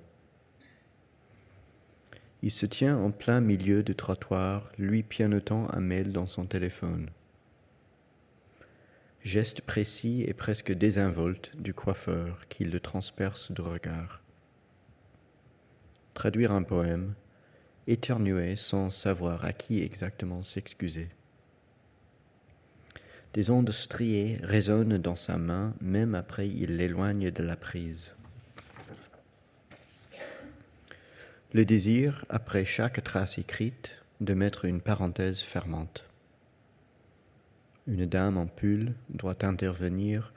[2.42, 7.10] Il se tient en plein milieu du trottoir, lui pianotant un mail dans son téléphone.
[9.22, 14.22] Geste précis et presque désinvolte du coiffeur qui le transperce de regard.
[16.14, 17.14] Traduire un poème,
[17.86, 21.08] éternuer sans savoir à qui exactement s'excuser.
[23.36, 28.14] Des ondes striées résonnent dans sa main même après il l'éloigne de la prise.
[31.52, 36.06] Le désir, après chaque trace écrite, de mettre une parenthèse fermante.
[37.86, 40.32] Une dame en pull doit intervenir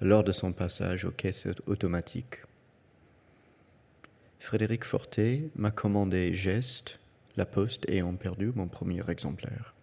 [0.00, 2.42] lors de son passage aux caisses automatiques.
[4.38, 7.00] Frédéric Fortet m'a commandé Geste,
[7.36, 9.73] La Poste ayant perdu mon premier exemplaire.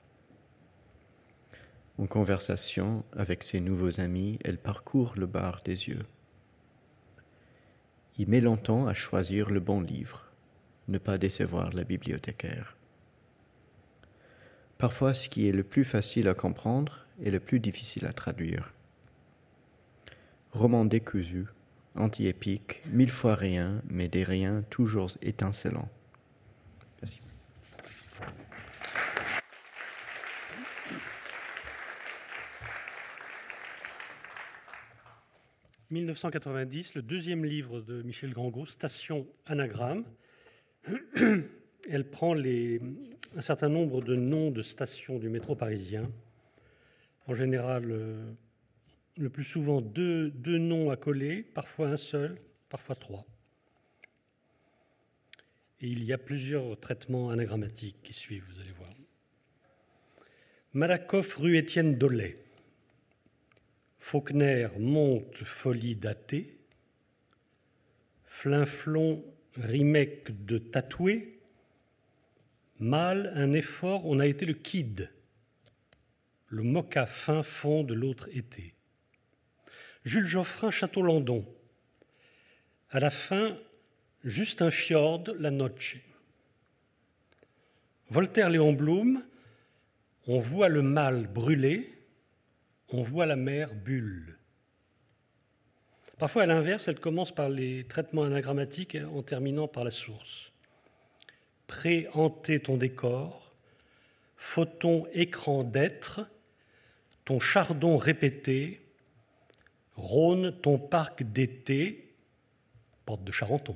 [2.02, 6.04] En conversation avec ses nouveaux amis, elle parcourt le bar des yeux.
[8.18, 10.32] Il met longtemps à choisir le bon livre,
[10.88, 12.76] ne pas décevoir la bibliothécaire.
[14.80, 18.74] Parfois, ce qui est le plus facile à comprendre est le plus difficile à traduire.
[20.54, 21.46] Roman décousu,
[21.94, 25.90] anti-épique, mille fois rien, mais des riens toujours étincelants.
[27.00, 27.22] Merci.
[35.92, 40.06] «1990, le deuxième livre de Michel Grangot, Station Anagramme.
[41.90, 46.10] Elle prend un certain nombre de noms de stations du métro parisien,
[47.28, 48.32] en général euh,
[49.18, 53.26] le plus souvent deux, deux noms à coller, parfois un seul, parfois trois.
[55.82, 58.90] Et il y a plusieurs traitements anagrammatiques qui suivent, vous allez voir.
[60.74, 62.38] Malakoff, rue Étienne Dollet.
[64.02, 66.58] Faulkner, monte, folie datée.
[68.26, 69.24] Flinflon,
[69.56, 71.40] remake de tatoué.
[72.80, 75.12] Mal, un effort, on a été le kid.
[76.48, 78.74] Le mocha fin fond de l'autre été.
[80.04, 81.46] Jules Geoffrin, Château-Landon.
[82.90, 83.56] À la fin,
[84.24, 85.98] juste un fjord, la noche.
[88.10, 89.24] Voltaire, Léon Blum,
[90.26, 92.01] on voit le mal brûler,
[92.92, 94.38] on voit la mer bulle.
[96.18, 100.52] Parfois, à l'inverse, elle commence par les traitements anagrammatiques en terminant par la source.
[101.68, 103.54] Préhanter ton décor,
[104.36, 106.28] photon écran d'être,
[107.26, 108.82] ton chardon répété,
[109.96, 112.14] Rhône, ton parc d'été,
[113.06, 113.76] porte de Charenton.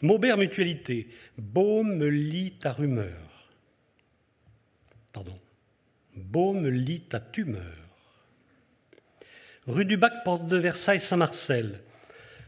[0.00, 3.50] Maubert Mutualité, Baume lit ta rumeur.
[5.12, 5.38] Pardon.
[6.14, 7.76] Baume lit ta tumeur.
[9.66, 11.80] Rue du Bac, porte de Versailles, Saint-Marcel.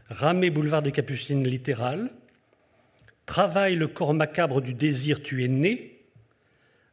[0.09, 2.11] Ramé, boulevard des Capucines littéral.
[3.25, 5.99] Travaille le corps macabre du désir, tu es né.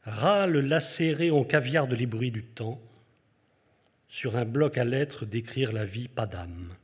[0.05, 2.81] Râle lacéré en caviar de les bruits du temps
[4.09, 6.75] sur un bloc à lettres d'écrire la vie, pas d'âme.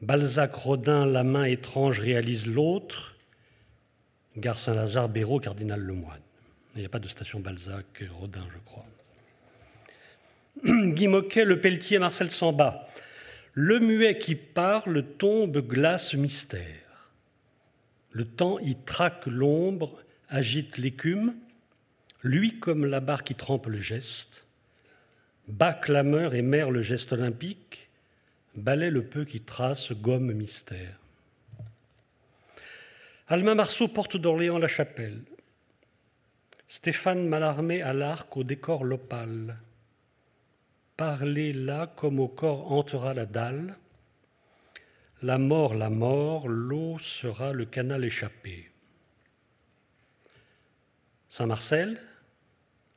[0.00, 3.16] Balzac, Rodin, la main étrange réalise l'autre.
[4.36, 6.20] Gare Saint-Lazare, Béraud, Cardinal Lemoine.
[6.78, 8.86] Il n'y a pas de station Balzac, Rodin, je crois.
[10.92, 12.86] Guy Moquet, Le Pelletier, Marcel Samba.
[13.52, 17.10] Le muet qui parle tombe, glace, mystère.
[18.12, 21.34] Le temps y traque l'ombre, agite l'écume.
[22.22, 24.46] Lui comme la barre qui trempe le geste,
[25.48, 27.88] bas clameur et mère le geste olympique,
[28.54, 30.96] balaie le peu qui trace, gomme mystère.
[33.26, 35.22] Alma Marceau, porte d'Orléans, la chapelle.
[36.70, 39.56] Stéphane Mallarmé à l'arc au décor lopal.
[40.98, 43.74] Parlez là comme au corps hantera la dalle.
[45.22, 48.70] La mort, la mort, l'eau sera le canal échappé.
[51.30, 51.98] Saint-Marcel,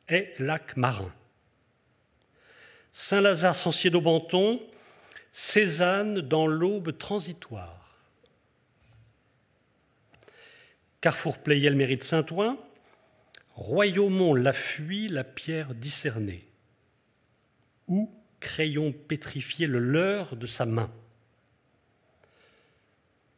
[0.09, 1.11] est lac marin.
[2.91, 4.59] Saint-Lazare, Sancier d'Aubenton,
[5.31, 7.97] Cézanne dans l'aube transitoire.
[10.99, 12.57] Carrefour Playel, mérite Saint-Ouen,
[13.55, 16.47] Royaumont, la fuit, la pierre discernée.
[17.87, 20.91] Où crayon pétrifié le leurre de sa main.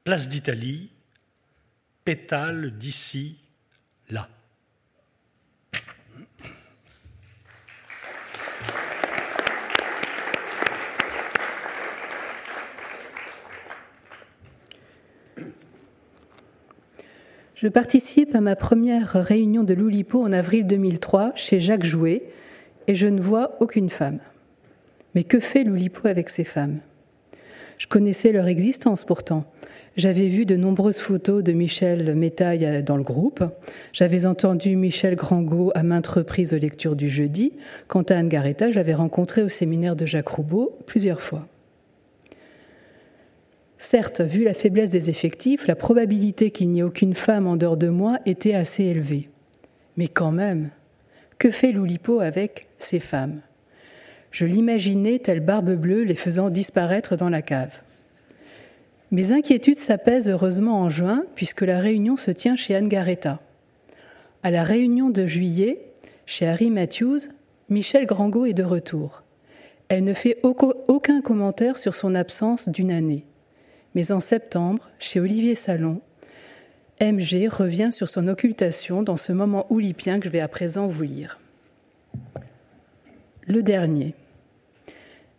[0.03, 0.91] Place d'Italie,
[2.03, 3.37] pétale d'ici,
[4.09, 4.29] là.
[17.63, 22.23] Je participe à ma première réunion de l'Oulipo en avril 2003 chez Jacques Jouet
[22.87, 24.19] et je ne vois aucune femme.
[25.15, 26.79] Mais que fait l'Oulipo avec ces femmes?
[27.77, 29.45] Je connaissais leur existence pourtant.
[29.95, 33.45] J'avais vu de nombreuses photos de Michel Métaille dans le groupe.
[33.93, 37.53] J'avais entendu Michel Grangot à maintes reprises de lecture du jeudi.
[37.87, 41.47] Quant à Anne Garetta, je l'avais rencontrée au séminaire de Jacques Roubaud plusieurs fois.
[43.85, 47.75] Certes, vu la faiblesse des effectifs, la probabilité qu'il n'y ait aucune femme en dehors
[47.75, 49.29] de moi était assez élevée.
[49.97, 50.69] Mais quand même,
[51.37, 53.41] que fait Loulipo avec ces femmes?
[54.31, 57.81] Je l'imaginais telle barbe bleue les faisant disparaître dans la cave.
[59.11, 63.41] Mes inquiétudes s'apaisent heureusement en juin, puisque la réunion se tient chez Anne Garetta.
[64.43, 65.81] À la réunion de juillet,
[66.25, 67.19] chez Harry Matthews,
[67.67, 69.23] Michel Grangot est de retour.
[69.89, 73.25] Elle ne fait aucun commentaire sur son absence d'une année.
[73.95, 76.01] Mais en septembre, chez Olivier Salon,
[77.01, 81.03] MG revient sur son occultation dans ce moment oulipien que je vais à présent vous
[81.03, 81.39] lire.
[83.45, 84.15] Le dernier.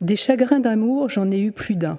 [0.01, 1.99] Des chagrins d'amour, j'en ai eu plus d'un.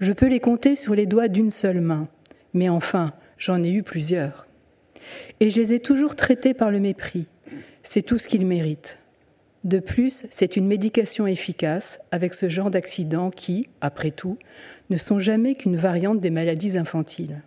[0.00, 2.08] Je peux les compter sur les doigts d'une seule main,
[2.54, 4.46] mais enfin, j'en ai eu plusieurs.
[5.40, 7.26] Et je les ai toujours traités par le mépris.
[7.82, 8.98] C'est tout ce qu'ils méritent.
[9.64, 14.38] De plus, c'est une médication efficace avec ce genre d'accidents qui, après tout,
[14.90, 17.42] ne sont jamais qu'une variante des maladies infantiles.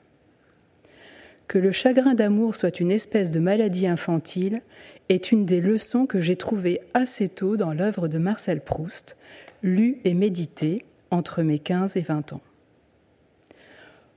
[1.48, 4.62] Que le chagrin d'amour soit une espèce de maladie infantile
[5.10, 9.18] est une des leçons que j'ai trouvées assez tôt dans l'œuvre de Marcel Proust,
[9.62, 12.42] lue et méditée entre mes 15 et 20 ans.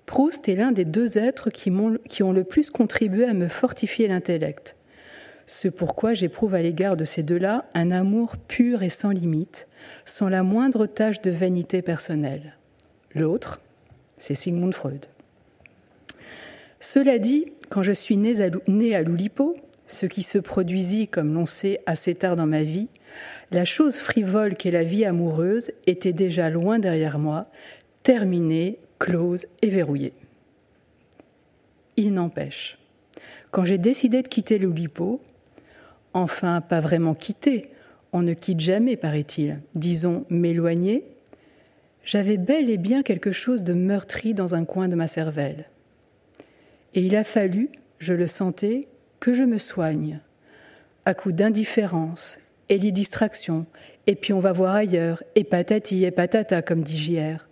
[0.07, 4.77] Proust est l'un des deux êtres qui, ont le plus contribué à me fortifier l'intellect.
[5.47, 9.67] Ce pourquoi j'éprouve à l'égard de ces deux-là un amour pur et sans limite,
[10.05, 12.57] sans la moindre tache de vanité personnelle.
[13.15, 13.61] L'autre,
[14.19, 15.07] c'est Sigmund Freud.
[16.81, 19.57] Cela dit, quand je suis née à Loulipo,
[19.87, 22.89] ce qui se produisit, comme l'on sait, assez tard dans ma vie,
[23.51, 27.47] la chose frivole qu'est la vie amoureuse était déjà loin derrière moi,
[28.03, 30.15] terminée, close et verrouillée.
[31.97, 32.79] Il n'empêche,
[33.51, 35.21] quand j'ai décidé de quitter l'Oulipo,
[36.13, 37.71] enfin pas vraiment quitter,
[38.13, 41.05] on ne quitte jamais, paraît-il, disons m'éloigner,
[42.05, 45.69] j'avais bel et bien quelque chose de meurtri dans un coin de ma cervelle.
[46.95, 48.89] Et il a fallu, je le sentais,
[49.21, 50.21] que je me soigne,
[51.05, 52.39] à coup d'indifférence
[52.69, 52.93] et les
[54.07, 57.47] et puis on va voir ailleurs, et patati et patata, comme dit JR.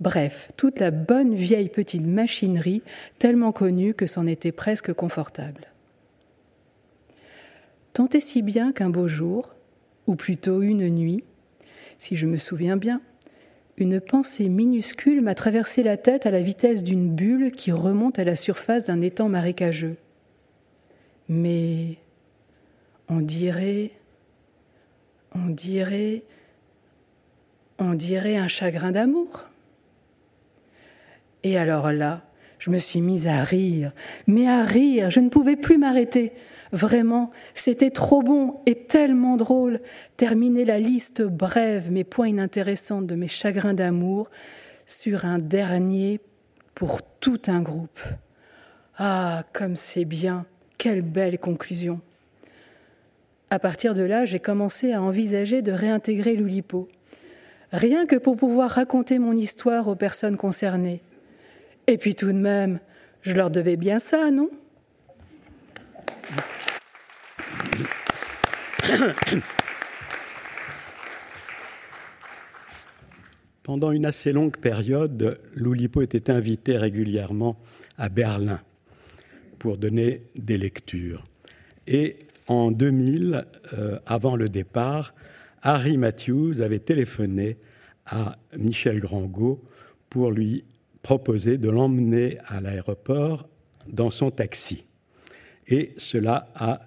[0.00, 2.82] Bref, toute la bonne vieille petite machinerie,
[3.18, 5.66] tellement connue que c'en était presque confortable.
[7.92, 9.54] Tant et si bien qu'un beau jour,
[10.06, 11.24] ou plutôt une nuit,
[11.98, 13.02] si je me souviens bien,
[13.80, 18.24] une pensée minuscule m'a traversé la tête à la vitesse d'une bulle qui remonte à
[18.24, 19.96] la surface d'un étang marécageux.
[21.28, 21.96] Mais
[23.08, 23.90] on dirait,
[25.34, 26.22] on dirait,
[27.78, 29.46] on dirait un chagrin d'amour.
[31.42, 32.22] Et alors là,
[32.58, 33.92] je me suis mise à rire,
[34.26, 36.32] mais à rire, je ne pouvais plus m'arrêter.
[36.72, 39.80] Vraiment, c'était trop bon et tellement drôle.
[40.16, 44.30] Terminer la liste brève mais point inintéressante de mes chagrins d'amour
[44.86, 46.20] sur un dernier
[46.74, 48.00] pour tout un groupe.
[48.98, 50.46] Ah, comme c'est bien,
[50.78, 52.00] quelle belle conclusion.
[53.50, 56.88] À partir de là, j'ai commencé à envisager de réintégrer l'Oulipo,
[57.72, 61.02] rien que pour pouvoir raconter mon histoire aux personnes concernées.
[61.88, 62.78] Et puis tout de même,
[63.22, 64.48] je leur devais bien ça, non?
[73.62, 77.56] Pendant une assez longue période, Loulipo était invité régulièrement
[77.98, 78.60] à Berlin
[79.58, 81.24] pour donner des lectures.
[81.86, 82.16] Et
[82.48, 85.14] en 2000, euh, avant le départ,
[85.62, 87.58] Harry Matthews avait téléphoné
[88.06, 89.62] à Michel Grangot
[90.08, 90.64] pour lui
[91.02, 93.48] proposer de l'emmener à l'aéroport
[93.88, 94.89] dans son taxi.
[95.70, 96.80] Et cela a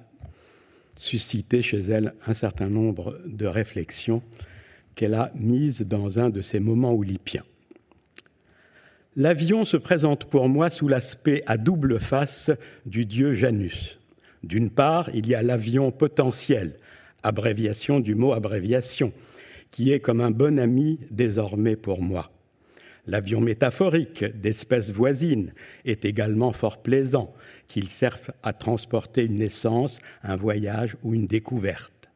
[0.95, 4.21] suscité chez elle un certain nombre de réflexions
[4.95, 7.43] qu'elle a mises dans un de ces moments oulipiens.
[9.15, 12.51] L'avion se présente pour moi sous l'aspect à double face
[12.85, 13.99] du dieu Janus.
[14.43, 16.77] D'une part, il y a l'avion potentiel,
[17.21, 19.13] abréviation du mot abréviation,
[19.71, 22.31] qui est comme un bon ami désormais pour moi.
[23.05, 25.53] L'avion métaphorique d'espèces voisines
[25.85, 27.33] est également fort plaisant,
[27.73, 32.11] qu'il serve à transporter une naissance, un voyage ou une découverte.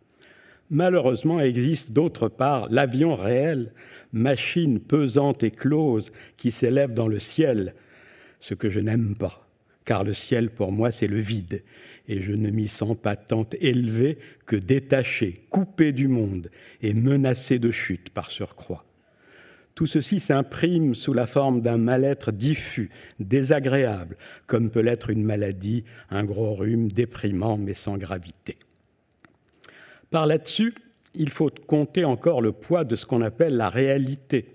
[0.69, 3.73] Malheureusement, existe d'autre part l'avion réel,
[4.13, 7.73] machine pesante et close qui s'élève dans le ciel,
[8.39, 9.49] ce que je n'aime pas,
[9.83, 11.63] car le ciel pour moi c'est le vide,
[12.07, 16.51] et je ne m'y sens pas tant élevé que détaché, coupé du monde
[16.83, 18.86] et menacé de chute par surcroît.
[19.77, 24.17] Tout ceci s'imprime sous la forme d'un mal-être diffus, désagréable,
[24.47, 28.57] comme peut l'être une maladie, un gros rhume déprimant mais sans gravité.
[30.09, 30.73] Par là-dessus,
[31.13, 34.47] il faut compter encore le poids de ce qu'on appelle la réalité,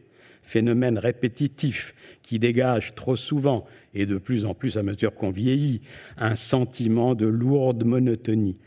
[0.42, 3.64] phénomène répétitif qui dégage trop souvent,
[3.94, 5.82] et de plus en plus à mesure qu'on vieillit,
[6.18, 8.58] un sentiment de lourde monotonie,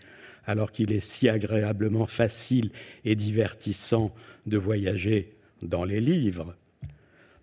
[0.46, 2.70] alors qu'il est si agréablement facile
[3.04, 6.56] et divertissant de voyager dans les livres,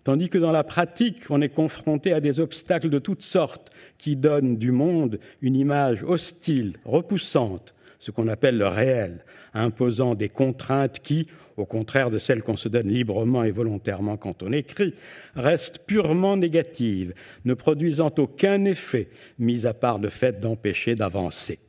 [0.03, 4.15] tandis que dans la pratique, on est confronté à des obstacles de toutes sortes qui
[4.15, 10.99] donnent du monde une image hostile, repoussante, ce qu'on appelle le réel, imposant des contraintes
[10.99, 14.93] qui, au contraire de celles qu'on se donne librement et volontairement quand on écrit,
[15.35, 17.13] restent purement négatives,
[17.45, 19.07] ne produisant aucun effet,
[19.39, 21.59] mis à part le fait d'empêcher d'avancer.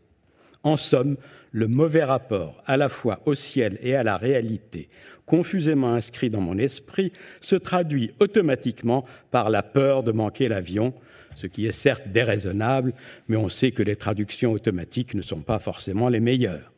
[0.64, 1.16] En somme,
[1.52, 4.88] le mauvais rapport à la fois au ciel et à la réalité,
[5.26, 10.94] confusément inscrit dans mon esprit, se traduit automatiquement par la peur de manquer l'avion,
[11.36, 12.92] ce qui est certes déraisonnable,
[13.28, 16.70] mais on sait que les traductions automatiques ne sont pas forcément les meilleures.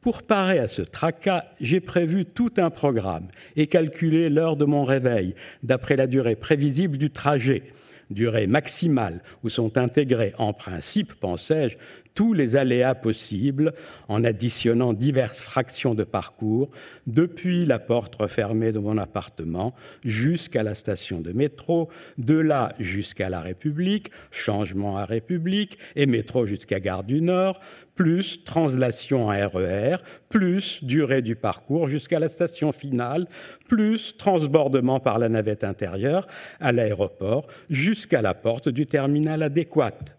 [0.00, 4.82] Pour parer à ce tracas, j'ai prévu tout un programme et calculé l'heure de mon
[4.82, 7.62] réveil d'après la durée prévisible du trajet,
[8.10, 11.76] durée maximale où sont intégrés en principe, pensais-je,
[12.14, 13.72] tous les aléas possibles
[14.08, 16.70] en additionnant diverses fractions de parcours
[17.06, 21.88] depuis la porte refermée de mon appartement jusqu'à la station de métro,
[22.18, 27.60] de là jusqu'à la République, changement à République et métro jusqu'à Gare du Nord,
[27.94, 29.96] plus translation en RER,
[30.28, 33.26] plus durée du parcours jusqu'à la station finale,
[33.68, 36.26] plus transbordement par la navette intérieure
[36.60, 40.16] à l'aéroport jusqu'à la porte du terminal adéquate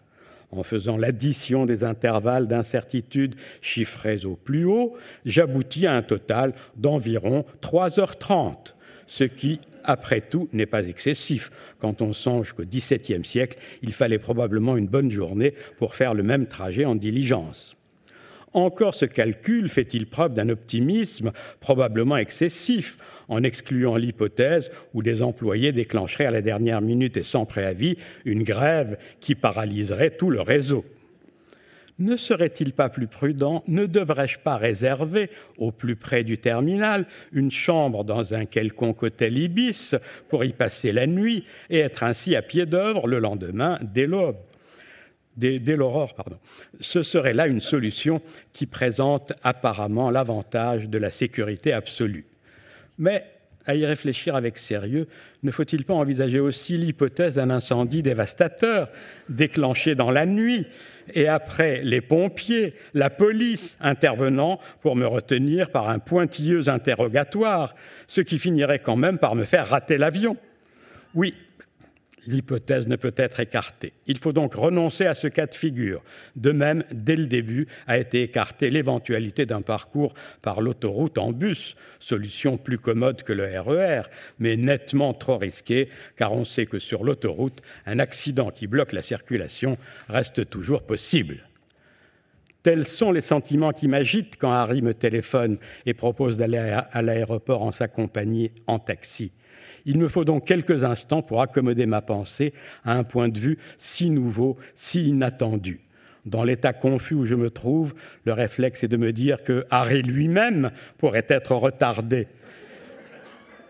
[0.58, 4.96] en faisant l'addition des intervalles d'incertitude chiffrés au plus haut,
[5.26, 8.74] j'aboutis à un total d'environ 3h30,
[9.08, 14.20] ce qui, après tout, n'est pas excessif quand on songe qu'au XVIIe siècle, il fallait
[14.20, 17.76] probablement une bonne journée pour faire le même trajet en diligence.
[18.54, 22.98] Encore ce calcul fait-il preuve d'un optimisme probablement excessif,
[23.28, 28.44] en excluant l'hypothèse où des employés déclencheraient à la dernière minute et sans préavis une
[28.44, 30.86] grève qui paralyserait tout le réseau.
[32.00, 37.52] Ne serait-il pas plus prudent, ne devrais-je pas réserver, au plus près du terminal, une
[37.52, 39.96] chambre dans un quelconque hôtel Ibis
[40.28, 44.38] pour y passer la nuit et être ainsi à pied d'œuvre le lendemain dès l'aube?
[45.38, 46.14] Dès, l'aurore.
[46.16, 46.38] Pardon.
[46.80, 48.22] Ce serait là une solution
[48.52, 52.26] qui présente apparemment l'avantage de la sécurité absolue.
[52.98, 53.26] Mais
[53.66, 55.08] à y réfléchir avec sérieux,
[55.42, 58.90] ne faut-il pas envisager aussi l'hypothèse d'un incendie dévastateur
[59.30, 60.68] déclenché dans la nuit
[61.14, 67.76] et après les pompiers, la police intervenant pour me retenir par un pointilleux interrogatoire,
[68.08, 70.38] ce qui finirait quand même par me faire rater l'avion?
[71.14, 71.36] Oui,
[72.28, 73.94] l'hypothèse ne peut être écartée.
[74.08, 76.02] Il faut donc renoncer à ce cas de figure.
[76.36, 81.76] De même, dès le début, a été écartée l'éventualité d'un parcours par l'autoroute en bus,
[82.00, 84.10] solution plus commode que le RER, e
[84.40, 89.02] mais nettement trop risquée, car on sait que sur l'autoroute, un accident qui bloque la
[89.02, 89.78] circulation
[90.10, 91.38] reste toujours possible.
[92.64, 97.62] Tels sont les sentiments qui m'agitent quand Harry me téléphone et propose d'aller à l'aéroport
[97.62, 99.34] en sa compagnie en taxi.
[99.86, 102.54] Il me faut donc quelques instants pour accommoder ma pensée
[102.86, 105.82] à un point de vue si nouveau, si inattendu.
[106.26, 110.02] Dans l'état confus où je me trouve, le réflexe est de me dire que Harry
[110.02, 112.28] lui-même pourrait être retardé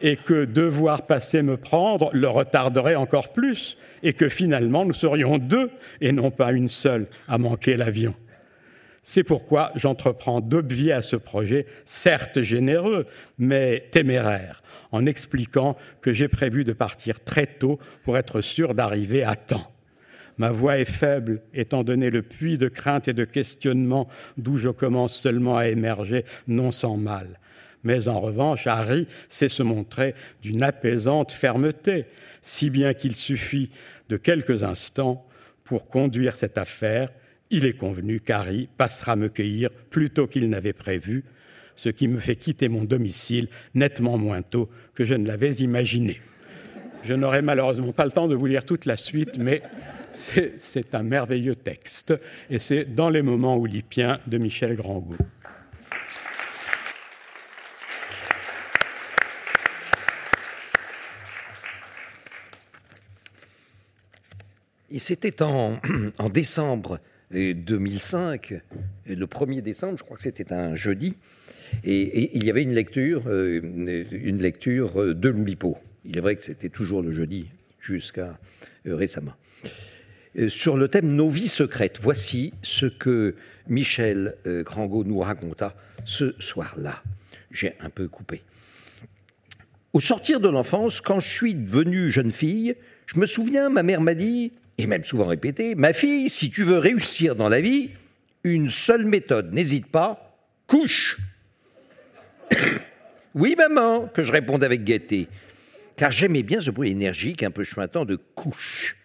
[0.02, 5.40] et que devoir passer me prendre le retarderait encore plus et que finalement nous serions
[5.40, 8.14] deux et non pas une seule à manquer l'avion.
[9.04, 13.06] C'est pourquoi j'entreprends d'obvier à ce projet, certes généreux,
[13.38, 19.24] mais téméraire, en expliquant que j'ai prévu de partir très tôt pour être sûr d'arriver
[19.24, 19.70] à temps.
[20.38, 24.70] Ma voix est faible, étant donné le puits de crainte et de questionnement d'où je
[24.70, 27.40] commence seulement à émerger, non sans mal.
[27.84, 32.06] Mais en revanche, Harry sait se montrer d'une apaisante fermeté,
[32.42, 33.70] si bien qu'il suffit
[34.08, 35.28] de quelques instants
[35.66, 37.10] pour conduire cette affaire
[37.54, 41.24] il est convenu qu'Harry passera me cueillir plus tôt qu'il n'avait prévu,
[41.76, 46.20] ce qui me fait quitter mon domicile nettement moins tôt que je ne l'avais imaginé.
[47.04, 49.62] Je n'aurai malheureusement pas le temps de vous lire toute la suite, mais
[50.10, 55.18] c'est un merveilleux texte, et c'est Dans les moments oulipiens de Michel Grandgout.
[64.90, 65.80] Et c'était en
[66.34, 67.00] décembre
[67.34, 68.54] 2005,
[69.08, 71.16] le 1er décembre, je crois que c'était un jeudi,
[71.84, 75.78] et, il y avait une lecture, euh, une lecture de Loulipo.
[76.06, 77.48] Il est vrai que c'était toujours le jeudi
[77.80, 78.38] jusqu'à
[78.88, 79.34] euh, récemment.
[80.38, 83.36] Euh, sur le thème Nos vies secrètes, voici ce que
[83.68, 85.76] Michel Grangot nous raconta
[86.06, 87.02] ce soir-là.
[87.52, 88.42] J'ai un peu coupé.
[89.94, 92.76] Au sortir de l'enfance, quand je suis devenue jeune fille,
[93.06, 96.64] je me souviens, ma mère m'a dit et même souvent répété, ma fille, si tu
[96.64, 97.92] veux réussir dans la vie,
[98.44, 101.18] une seule méthode, n'hésite pas, couche.
[103.36, 105.28] oui, maman, que je répondais avec gaieté,
[105.96, 108.98] car j'aimais bien ce bruit énergique, un peu chemintant de couche,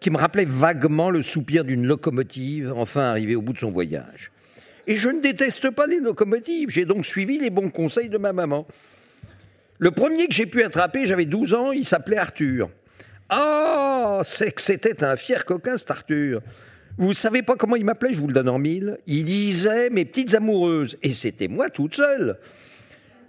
[0.00, 4.30] qui me rappelait vaguement le soupir d'une locomotive enfin arrivée au bout de son voyage.
[4.86, 6.70] Et je ne déteste pas les locomotives.
[6.70, 8.66] J'ai donc suivi les bons conseils de ma maman.
[9.78, 12.70] Le premier que j'ai pu attraper, j'avais 12 ans, il s'appelait Arthur.
[13.28, 16.42] Ah, c'est que c'était un fier coquin, cet Arthur.
[16.98, 18.98] Vous savez pas comment il m'appelait, je vous le donne en mille.
[19.06, 20.96] Il disait mes petites amoureuses.
[21.02, 22.38] Et c'était moi toute seule.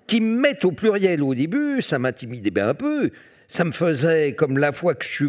[0.06, 3.10] Qui me mettent au pluriel au début, ça m'intimidait bien un peu.
[3.50, 5.26] Ça me faisait comme la fois que je,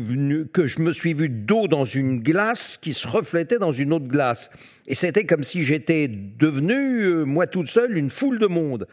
[0.81, 4.51] me suis vu d'eau dans une glace qui se reflétait dans une autre glace.
[4.87, 8.87] Et c'était comme si j'étais devenu, euh, moi toute seule, une foule de monde.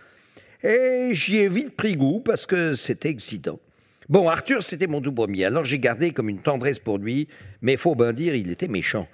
[0.63, 3.59] Et j'y ai vite pris goût parce que c'était excitant.
[4.07, 7.27] Bon, Arthur, c'était mon tout premier, alors j'ai gardé comme une tendresse pour lui,
[7.61, 9.07] mais faut bien dire, il était méchant.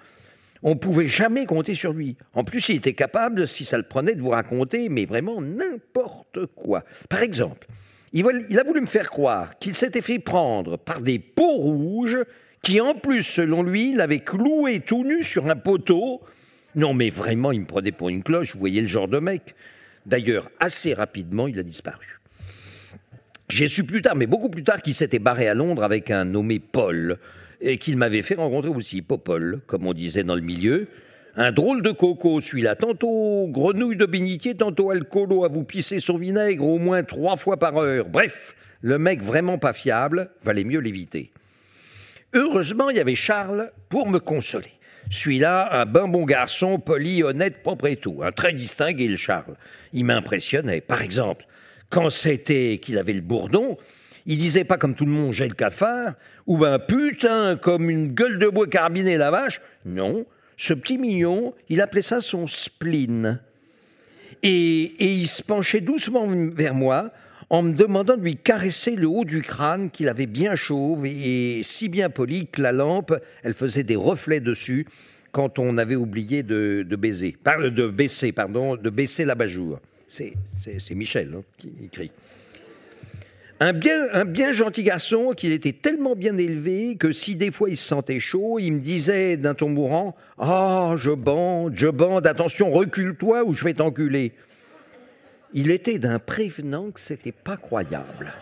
[0.63, 2.17] On pouvait jamais compter sur lui.
[2.33, 6.45] En plus, il était capable, si ça le prenait, de vous raconter, mais vraiment n'importe
[6.47, 6.83] quoi.
[7.09, 7.67] Par exemple,
[8.13, 12.17] il a voulu me faire croire qu'il s'était fait prendre par des peaux rouges
[12.61, 16.21] qui, en plus, selon lui, l'avaient cloué tout nu sur un poteau.
[16.75, 19.55] Non, mais vraiment, il me prenait pour une cloche, vous voyez le genre de mec.
[20.05, 22.20] D'ailleurs, assez rapidement, il a disparu.
[23.51, 26.23] J'ai su plus tard, mais beaucoup plus tard, qu'il s'était barré à Londres avec un
[26.23, 27.17] nommé Paul,
[27.59, 30.87] et qu'il m'avait fait rencontrer aussi Popol, comme on disait dans le milieu.
[31.35, 36.17] Un drôle de coco, celui-là, tantôt grenouille de bénitier, tantôt alcoolo à vous pisser son
[36.17, 38.07] vinaigre au moins trois fois par heure.
[38.07, 41.33] Bref, le mec vraiment pas fiable, valait mieux l'éviter.
[42.33, 44.71] Heureusement, il y avait Charles pour me consoler.
[45.09, 48.21] Celui-là, un ben bon garçon, poli, honnête, propre et tout.
[48.23, 49.57] Un très distingué, le Charles.
[49.91, 50.79] Il m'impressionnait.
[50.79, 51.45] Par exemple,
[51.91, 53.77] quand c'était qu'il avait le bourdon,
[54.25, 56.13] il disait pas comme tout le monde j'ai le cafard,
[56.47, 59.61] ou ben putain comme une gueule de bois carbiné la vache.
[59.85, 60.25] Non,
[60.57, 63.39] ce petit mignon, il appelait ça son spleen.
[64.43, 67.11] Et, il se penchait doucement vers moi
[67.51, 71.61] en me demandant de lui caresser le haut du crâne qu'il avait bien chauve et
[71.63, 73.13] si bien poli que la lampe,
[73.43, 74.87] elle faisait des reflets dessus
[75.31, 79.79] quand on avait oublié de, baiser, de baisser, pardon, de baisser l'abat-jour.
[80.11, 82.11] C'est Michel hein, qui écrit.
[83.61, 87.87] Un bien, gentil garçon qu'il était tellement bien élevé que si des fois il se
[87.87, 93.43] sentait chaud, il me disait d'un ton mourant Ah, je bande, je bande, attention, recule-toi
[93.43, 94.33] ou je vais t'enculer.
[95.53, 98.33] Il était d'un prévenant que c'était pas croyable.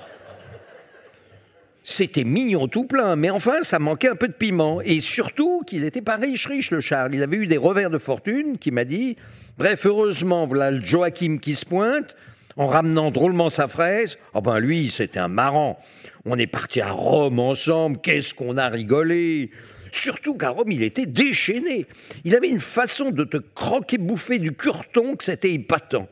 [1.84, 4.80] C'était mignon tout plein, mais enfin, ça manquait un peu de piment.
[4.82, 7.16] Et surtout qu'il n'était pas riche, riche, le Charles.
[7.16, 9.18] Il avait eu des revers de fortune qui m'a dit
[9.60, 12.16] Bref, heureusement, voilà Joachim qui se pointe
[12.56, 14.18] en ramenant drôlement sa fraise.
[14.34, 15.78] Ah ben lui, c'était un marrant.
[16.24, 19.52] On est parti à Rome ensemble, qu'est-ce qu'on a rigolé
[19.92, 21.88] Surtout qu'à Rome, il était déchaîné.
[22.24, 26.08] Il avait une façon de te croquer bouffer du curton que c'était épatant.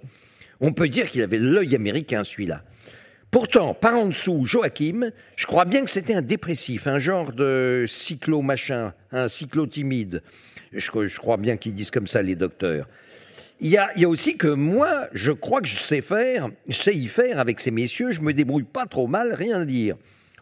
[0.59, 2.63] On peut dire qu'il avait l'œil américain, celui-là.
[3.31, 7.85] Pourtant, par en dessous, Joachim, je crois bien que c'était un dépressif, un genre de
[7.87, 10.21] cyclo-machin, un cyclo-timide.
[10.73, 12.87] Je, je crois bien qu'ils disent comme ça, les docteurs.
[13.59, 17.07] Il y, a, aussi que moi, je crois que je sais faire, je sais y
[17.07, 19.95] faire avec ces messieurs, je me débrouille pas trop mal, rien à dire.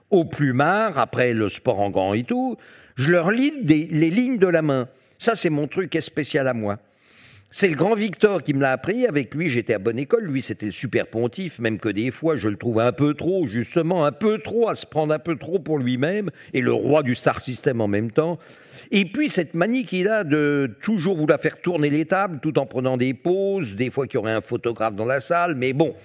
[0.09, 2.57] Au plumard, après le sport en grand et tout,
[2.95, 4.89] je leur lis les lignes de la main.
[5.17, 6.77] Ça, c'est mon truc spécial à moi.
[7.57, 9.07] C'est le grand Victor qui me l'a appris.
[9.07, 10.25] Avec lui, j'étais à bonne école.
[10.25, 13.47] Lui, c'était le super pontife, même que des fois, je le trouve un peu trop,
[13.47, 17.01] justement, un peu trop, à se prendre un peu trop pour lui-même, et le roi
[17.01, 18.39] du star system en même temps.
[18.91, 22.65] Et puis, cette manie qu'il a de toujours vouloir faire tourner les tables, tout en
[22.65, 25.95] prenant des pauses, des fois qu'il y aurait un photographe dans la salle, mais bon.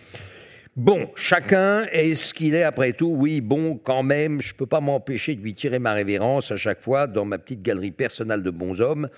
[0.77, 3.13] Bon, chacun est ce qu'il est après tout.
[3.13, 6.57] Oui, bon, quand même, je ne peux pas m'empêcher de lui tirer ma révérence à
[6.57, 9.09] chaque fois dans ma petite galerie personnelle de bons hommes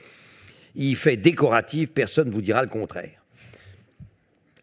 [0.74, 3.22] il fait décoratif, personne ne vous dira le contraire.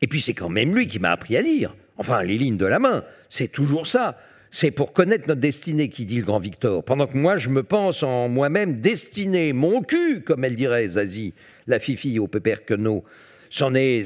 [0.01, 1.75] Et puis c'est quand même lui qui m'a appris à lire.
[1.97, 4.17] Enfin, les lignes de la main, c'est toujours ça.
[4.51, 6.83] C'est pour connaître notre destinée, qui dit le grand Victor.
[6.83, 11.33] Pendant que moi, je me pense en moi-même destiné, mon cul, comme elle dirait Zazie,
[11.67, 13.03] la fifi au pépère queneau.
[13.51, 14.05] C'en est,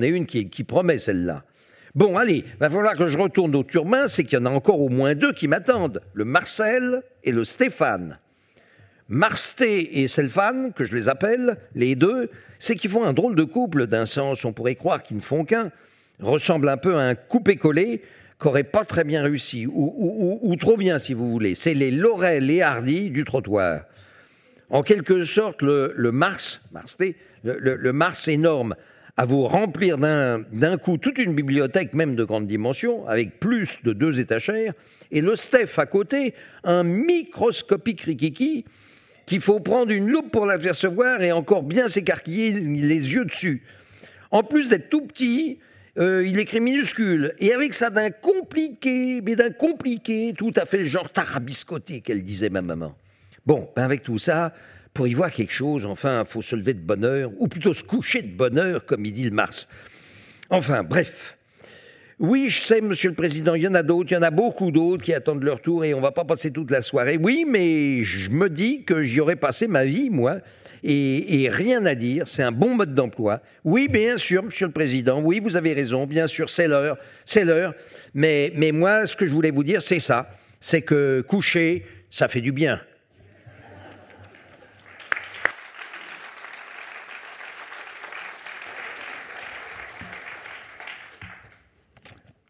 [0.00, 1.44] une qui, qui promet celle-là.
[1.94, 4.80] Bon, allez, va falloir que je retourne au Turbin, c'est qu'il y en a encore
[4.80, 8.18] au moins deux qui m'attendent, le Marcel et le Stéphane.
[9.14, 13.44] Marsté et Selfan, que je les appelle, les deux, c'est qu'ils font un drôle de
[13.44, 15.70] couple, d'un sens, on pourrait croire qu'ils ne font qu'un,
[16.18, 18.02] ressemble un peu à un coupé-collé
[18.38, 21.54] qu'aurait pas très bien réussi, ou, trop bien si vous voulez.
[21.54, 23.82] C'est les Laurel et Hardy du trottoir.
[24.68, 28.74] En quelque sorte, le, Mars, Marsté, le, Mars énorme,
[29.16, 33.92] à vous remplir d'un coup toute une bibliothèque, même de grande dimension, avec plus de
[33.92, 34.72] deux étagères,
[35.12, 36.34] et le Steph à côté,
[36.64, 38.64] un microscopique rikiki,
[39.26, 43.62] qu'il faut prendre une loupe pour l'apercevoir et encore bien s'écarquiller les yeux dessus.
[44.30, 45.58] En plus d'être tout petit,
[45.98, 47.34] euh, il écrit minuscule.
[47.38, 52.22] Et avec ça d'un compliqué, mais d'un compliqué, tout à fait le genre tarabiscoté qu'elle
[52.22, 52.96] disait ma maman.
[53.46, 54.52] Bon, ben avec tout ça,
[54.92, 57.82] pour y voir quelque chose, enfin, faut se lever de bonne heure, ou plutôt se
[57.82, 59.68] coucher de bonne heure, comme il dit le Mars.
[60.50, 61.36] Enfin, bref.
[62.20, 64.30] Oui, je sais, Monsieur le Président, il y en a d'autres, il y en a
[64.30, 67.18] beaucoup d'autres qui attendent leur tour et on va pas passer toute la soirée.
[67.20, 70.38] Oui, mais je me dis que j'y aurais passé ma vie, moi,
[70.84, 72.28] et, rien à dire.
[72.28, 73.40] C'est un bon mode d'emploi.
[73.64, 75.20] Oui, bien sûr, Monsieur le Président.
[75.20, 76.06] Oui, vous avez raison.
[76.06, 77.74] Bien sûr, c'est l'heure, c'est l'heure.
[78.14, 80.30] Mais, mais moi, ce que je voulais vous dire, c'est ça.
[80.60, 82.80] C'est que coucher, ça fait du bien.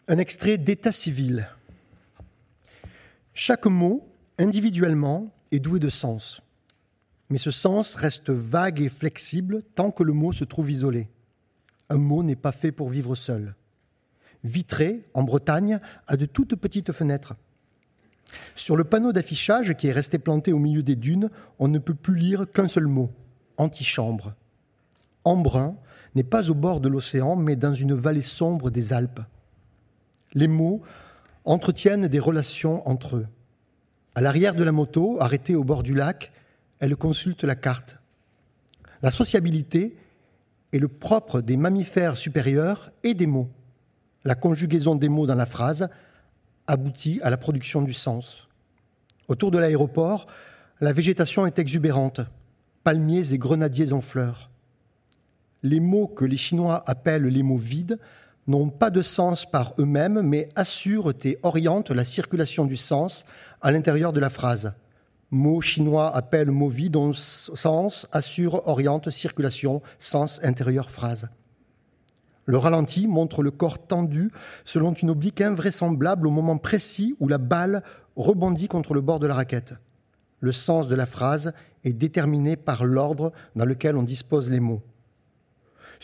[0.07, 1.49] Un extrait d'état civil.
[3.33, 4.07] Chaque mot,
[4.39, 6.43] individuellement, est doué de sens.
[7.31, 11.09] Mais ce sens reste vague et flexible tant que le mot se trouve isolé.
[11.89, 13.55] Un mot n'est pas fait pour vivre seul.
[14.43, 17.35] Vitré, en Bretagne, a de toutes petites fenêtres.
[18.55, 21.95] Sur le panneau d'affichage qui est resté planté au milieu des dunes, on ne peut
[21.95, 23.11] plus lire qu'un seul mot
[23.57, 24.35] antichambre.
[25.25, 25.79] Embrun
[26.15, 29.21] n'est pas au bord de l'océan, mais dans une vallée sombre des Alpes.
[30.35, 30.83] Les mots
[31.45, 33.27] entretiennent des relations entre eux.
[34.15, 36.33] À l'arrière de la moto, arrêtée au bord du lac,
[36.79, 37.99] elle consulte la carte.
[39.03, 39.97] La sociabilité
[40.73, 43.51] est le propre des mammifères supérieurs et des mots.
[44.25, 45.89] La conjugaison des mots dans la phrase
[46.67, 48.49] aboutit à la production du sens.
[49.29, 50.27] Autour de l'aéroport,
[50.81, 52.21] la végétation est exubérante,
[52.83, 54.51] palmiers et grenadiers en fleurs.
[55.63, 57.99] Les mots que les Chinois appellent les mots vides
[58.47, 63.25] n'ont pas de sens par eux-mêmes, mais assurent et orientent la circulation du sens
[63.63, 64.75] à l'intérieur de la phrase.
[65.31, 71.29] Mot chinois appelle mot vide, dont sens assure, oriente, circulation, sens intérieur, phrase.
[72.47, 74.31] Le ralenti montre le corps tendu
[74.65, 77.83] selon une oblique invraisemblable au moment précis où la balle
[78.17, 79.75] rebondit contre le bord de la raquette.
[80.41, 84.83] Le sens de la phrase est déterminé par l'ordre dans lequel on dispose les mots.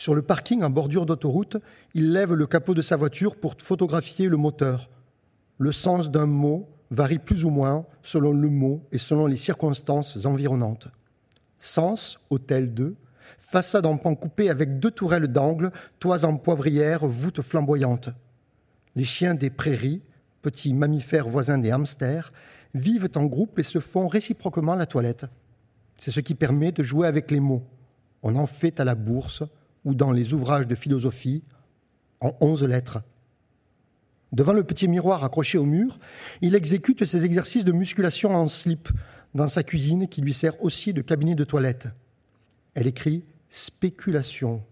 [0.01, 1.57] Sur le parking en bordure d'autoroute,
[1.93, 4.89] il lève le capot de sa voiture pour photographier le moteur.
[5.59, 10.25] Le sens d'un mot varie plus ou moins selon le mot et selon les circonstances
[10.25, 10.87] environnantes.
[11.59, 12.95] Sens, hôtel 2,
[13.37, 18.09] façade en pan coupé avec deux tourelles d'angle, toits en poivrière, voûtes flamboyantes.
[18.95, 20.01] Les chiens des prairies,
[20.41, 22.31] petits mammifères voisins des hamsters,
[22.73, 25.27] vivent en groupe et se font réciproquement la toilette.
[25.95, 27.67] C'est ce qui permet de jouer avec les mots.
[28.23, 29.43] On en fait à la bourse
[29.85, 31.43] ou dans les ouvrages de philosophie
[32.19, 33.01] en onze lettres.
[34.31, 35.97] Devant le petit miroir accroché au mur,
[36.41, 38.89] il exécute ses exercices de musculation en slip
[39.33, 41.89] dans sa cuisine qui lui sert aussi de cabinet de toilette.
[42.73, 44.63] Elle écrit spéculation.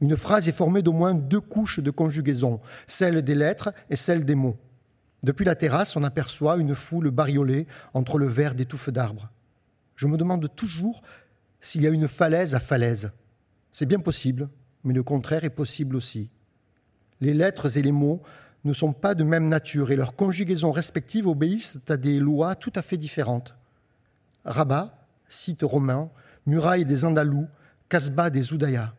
[0.00, 4.24] Une phrase est formée d'au moins deux couches de conjugaison, celle des lettres et celle
[4.24, 4.56] des mots.
[5.22, 9.28] Depuis la terrasse, on aperçoit une foule bariolée entre le vert des touffes d'arbres.
[9.96, 11.02] Je me demande toujours
[11.60, 13.10] s'il y a une falaise à falaise.
[13.72, 14.48] C'est bien possible,
[14.84, 16.30] mais le contraire est possible aussi.
[17.20, 18.22] Les lettres et les mots
[18.64, 22.72] ne sont pas de même nature et leurs conjugaisons respectives obéissent à des lois tout
[22.74, 23.54] à fait différentes.
[24.44, 26.10] Rabat, site romain,
[26.46, 27.46] muraille des Andalous,
[27.88, 28.94] Casbah des Oudayas.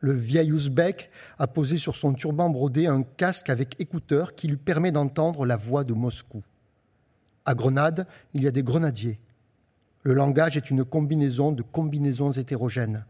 [0.00, 4.56] Le vieil ouzbek a posé sur son turban brodé un casque avec écouteur qui lui
[4.56, 6.42] permet d'entendre la voix de Moscou.
[7.44, 9.18] À Grenade, il y a des grenadiers.
[10.02, 13.04] Le langage est une combinaison de combinaisons hétérogènes.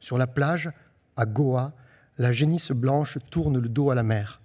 [0.00, 0.70] Sur la plage,
[1.16, 1.72] à Goa,
[2.18, 4.40] la génisse blanche tourne le dos à la mer.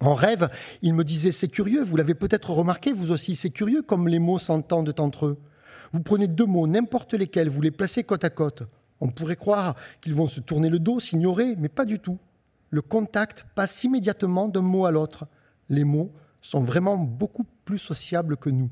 [0.00, 0.48] En rêve,
[0.82, 4.18] il me disait C'est curieux, vous l'avez peut-être remarqué, vous aussi, c'est curieux comme les
[4.18, 5.38] mots s'entendent entre eux.
[5.92, 8.62] Vous prenez deux mots, n'importe lesquels, vous les placez côte à côte.
[9.00, 12.18] On pourrait croire qu'ils vont se tourner le dos, s'ignorer, mais pas du tout.
[12.70, 15.26] Le contact passe immédiatement d'un mot à l'autre.
[15.68, 18.70] Les mots sont vraiment beaucoup plus sociables que nous.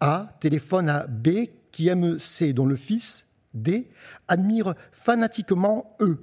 [0.00, 1.28] A téléphone à B
[1.70, 3.90] qui aime C, dont le fils, D,
[4.28, 6.18] admire fanatiquement E,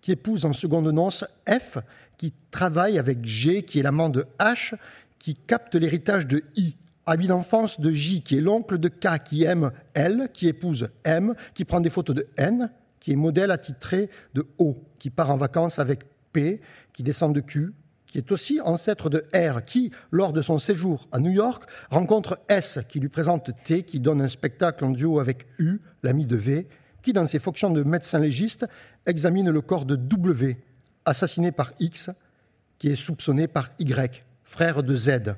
[0.00, 1.78] qui épouse en seconde noce F,
[2.16, 4.74] qui travaille avec G, qui est l'amant de H,
[5.18, 6.76] qui capte l'héritage de I.
[7.06, 11.34] Ami d'enfance de J, qui est l'oncle de K, qui aime L, qui épouse M,
[11.54, 12.70] qui prend des photos de N,
[13.00, 16.00] qui est modèle attitré de O, qui part en vacances avec
[16.32, 16.60] P,
[16.92, 17.72] qui descend de Q,
[18.08, 22.40] qui est aussi ancêtre de R, qui, lors de son séjour à New York, rencontre
[22.48, 26.36] S, qui lui présente T, qui donne un spectacle en duo avec U, l'ami de
[26.36, 26.66] V,
[27.02, 28.66] qui, dans ses fonctions de médecin légiste,
[29.06, 30.56] examine le corps de W,
[31.04, 32.10] assassiné par X,
[32.78, 35.34] qui est soupçonné par Y, frère de Z,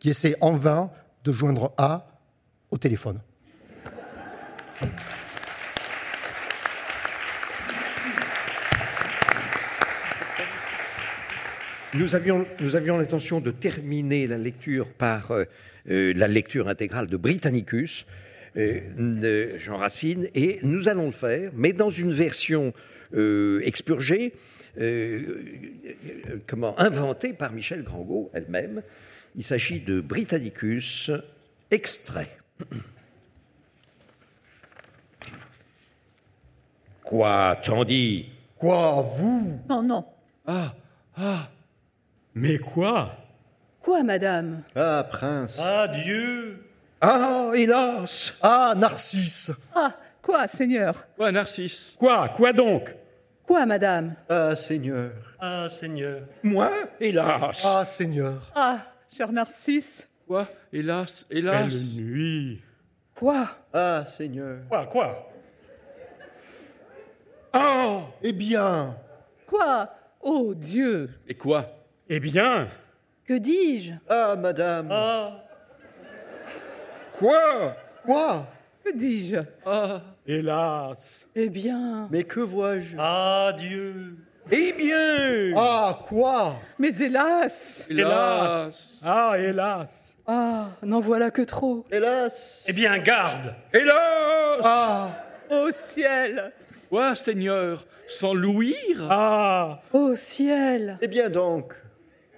[0.00, 0.90] qui essaie en vain
[1.24, 2.18] de joindre A
[2.70, 3.20] au téléphone.
[11.94, 15.44] Nous avions, nous avions l'intention de terminer la lecture par euh,
[15.88, 18.06] euh, la lecture intégrale de Britannicus.
[18.56, 22.72] de Jean Racine, et nous allons le faire, mais dans une version
[23.62, 24.32] expurgée,
[26.46, 28.82] comment inventée par Michel Grangot elle-même.
[29.36, 31.12] Il s'agit de Britannicus,
[31.70, 32.36] extrait.
[37.04, 38.28] Quoi, t'en dis?
[38.56, 39.60] Quoi, vous?
[39.68, 40.04] Non, non.
[40.46, 40.74] Ah,
[41.16, 41.48] ah,
[42.40, 43.10] Mais quoi?
[43.82, 44.62] Quoi, madame?
[44.76, 45.58] Ah, prince.
[45.58, 46.64] Adieu.
[47.00, 48.38] Ah, hélas!
[48.40, 49.50] Ah, Narcisse!
[49.74, 50.94] Ah, quoi, Seigneur?
[51.18, 51.96] Ouais, Narcisse?
[51.98, 52.94] Quoi Quoi donc?
[53.44, 54.14] Quoi, madame?
[54.28, 55.10] Ah, Seigneur.
[55.40, 56.22] Ah, Seigneur.
[56.44, 56.70] Moi,
[57.00, 57.60] hélas!
[57.64, 58.52] Ah, Seigneur.
[58.54, 58.78] Ah,
[59.12, 60.08] cher Narcisse.
[60.24, 61.96] Quoi Hélas, hélas?
[61.96, 62.62] nuit.
[63.16, 63.48] Quoi?
[63.72, 64.60] Ah, Seigneur.
[64.68, 65.32] Quoi, quoi?
[67.52, 68.96] Oh Eh bien,
[69.44, 69.88] Quoi?
[70.20, 71.10] Oh Dieu!
[71.26, 71.77] Et quoi?
[72.08, 72.68] Eh bien,
[73.26, 73.92] Que dis-je?
[74.08, 74.88] Ah, madame.
[74.90, 75.44] Ah,
[77.18, 77.76] Quoi?
[78.06, 78.46] Quoi?
[78.84, 79.36] Que dis-je?
[79.66, 81.26] Ah, hélas.
[81.34, 82.96] Eh bien, Mais que vois-je?
[82.98, 84.16] Adieu.
[84.50, 86.54] Eh bien Ah, quoi?
[86.78, 89.00] Mais hélas hélas.
[89.04, 90.14] Ah, hélas.
[90.26, 91.84] ah, n'en voilà que trop.
[91.90, 92.64] Hélas.
[92.68, 93.54] Eh bien, garde.
[93.74, 95.10] Hélas Ah,
[95.50, 96.52] Au ciel
[96.88, 97.84] Quoi, Seigneur?
[98.06, 99.06] Sans louir?
[99.10, 101.74] Ah, Ô ciel Eh bien donc.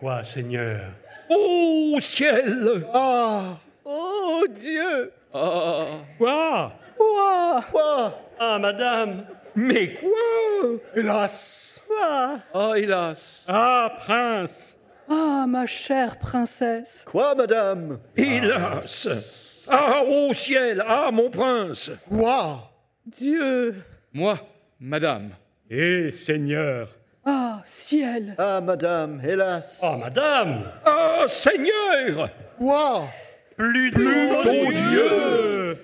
[0.00, 0.80] Quoi, Seigneur?
[1.28, 2.86] Ô ciel.
[2.94, 3.58] Ah.
[3.84, 5.12] Oh Dieu.
[5.34, 5.84] Ah,
[6.16, 6.72] quoi?
[6.96, 7.62] Quoi?
[7.70, 8.14] Quoi?
[8.38, 9.26] Ah, madame.
[9.54, 10.78] Mais quoi?
[10.96, 11.82] Hélas.
[11.86, 12.40] Quoi?
[12.54, 13.44] Ah, hélas.
[13.46, 14.76] Ah, prince.
[15.06, 17.04] Ah, ma chère princesse.
[17.06, 17.98] Quoi, madame?
[18.16, 19.66] Hélas.
[19.68, 20.82] Ah, ô ciel.
[20.88, 21.90] Ah, mon prince.
[22.08, 22.72] Quoi?
[23.04, 23.74] Dieu.
[24.14, 24.38] Moi,
[24.80, 25.30] madame.
[25.70, 26.88] Eh, Seigneur.
[27.24, 28.34] Ah, ciel.
[28.38, 29.80] Ah, madame, hélas.
[29.82, 30.64] Ah, madame.
[30.84, 32.30] Ah, Seigneur.
[32.58, 33.08] Quoi?
[33.56, 35.78] Plus de Ô Dieu.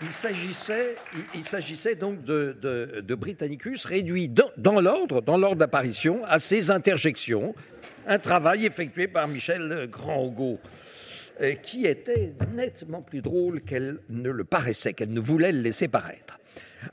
[0.00, 5.36] Il s'agissait, il, il s'agissait donc de, de- de Britannicus réduit dans, dans l'ordre, dans
[5.36, 7.52] l'ordre d'apparition, à ses interjections,
[8.08, 10.58] un travail effectué par Michel Grand-Hugo,
[11.42, 15.88] euh, qui était nettement plus drôle qu'elle ne le paraissait, qu'elle ne voulait le laisser
[15.88, 16.40] paraître.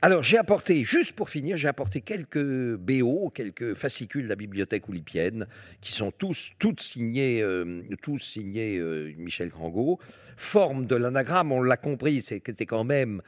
[0.02, 4.88] Alors j'ai apporté, juste pour finir, j'ai apporté quelques BO, quelques fascicules de la bibliothèque
[4.88, 5.46] oulipienne,
[5.80, 9.98] qui sont tous, toutes signés, euh, tous signés euh, Michel Grangot.
[10.36, 13.22] Forme de l'anagramme, on l'a compris, c'était quand même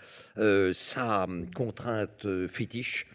[0.74, 3.06] sa contrainte fétiche.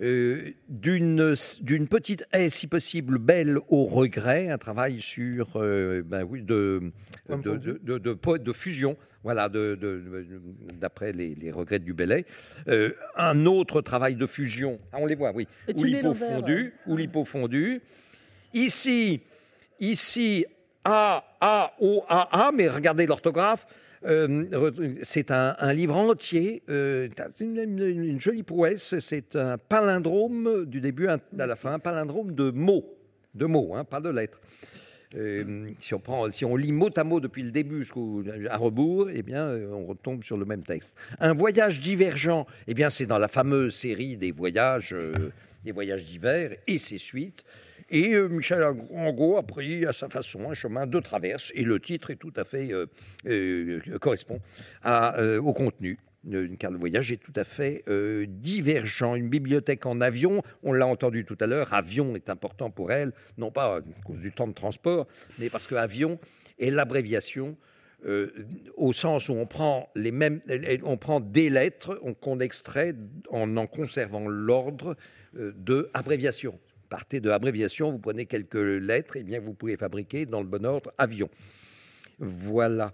[0.00, 6.42] Euh, d'une petite haie, si possible, belle au regret, un travail sur, euh, ben oui,
[6.42, 6.92] de,
[7.28, 12.24] de, de, de, fusion, voilà, d'après les, les regrets du Bellay.
[12.68, 16.74] Euh, un autre travail de fusion, ah, on les voit, oui, Et ou l'envers, fondu,
[16.86, 17.80] ou l'hypo fondu.
[18.54, 19.20] Ici,
[19.78, 20.44] ici,
[20.84, 23.66] A, A, O, A, A, mais regardez l'orthographe.
[24.06, 24.44] Euh,
[25.02, 27.08] c'est un, livre entier, euh,
[27.40, 28.98] une, une- jolie prouesse.
[28.98, 32.96] C'est un palindrome du début à la fin, un palindrome de mots,
[33.34, 34.40] de mots, hein, pas de lettres.
[35.16, 38.56] Euh, si, on prend, si on lit mot à mot depuis le début jusqu'au à
[38.56, 40.96] rebours, eh bien, on retombe sur le même texte.
[41.18, 44.94] Un voyage divergent, eh bien, c'est dans la fameuse série des voyages,
[45.64, 47.44] des voyages d'hiver et ses suites.
[47.90, 51.80] Et euh, Michel Angot a pris à sa façon un chemin de traverse, et le
[51.80, 52.86] titre est tout à fait euh,
[53.26, 54.40] euh, correspond
[54.82, 55.98] à, au contenu.
[56.30, 59.14] Une carte de voyage est tout à fait euh, divergent.
[59.14, 63.12] Une bibliothèque en avion, on l'a entendu tout à l'heure, avion est important pour elle,
[63.38, 65.06] non pas à cause du temps de transport,
[65.38, 66.18] mais parce que avion
[66.58, 67.56] est l'abréviation
[68.76, 70.40] au sens où on prend les mêmes,
[70.84, 72.94] on prend des lettres on- qu'on extrait
[73.30, 74.96] en en conservant l'ordre
[75.34, 76.58] de abréviation.
[76.90, 80.66] Partez de abréviation, vous prenez quelques lettres, et bien vous pouvez fabriquer dans le bon
[80.66, 81.30] ordre avion.
[82.18, 82.92] Voilà.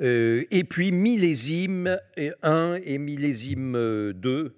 [0.00, 1.98] Euh, et puis millésime
[2.42, 4.54] 1 et millésime 2.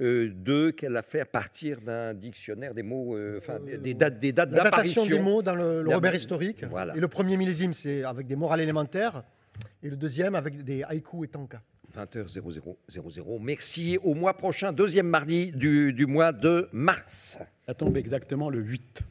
[0.00, 3.94] Euh, deux qu'elle a fait à partir d'un dictionnaire des mots, euh, enfin des- des
[3.94, 5.06] dates, des dates La datation d'apparition.
[5.06, 6.64] des mots dans le, Robert historique.
[6.64, 6.96] Voilà.
[6.96, 9.22] Et le premier millésime, c'est avec des morales élémentaires.
[9.82, 11.62] Et le deuxième, avec des haïkus et tankas.
[11.96, 13.38] 20h0000.
[13.40, 13.98] Merci.
[14.02, 17.38] Au mois prochain, deuxième mardi du, du mois de mars.
[17.66, 19.02] Ça tombe exactement le 8.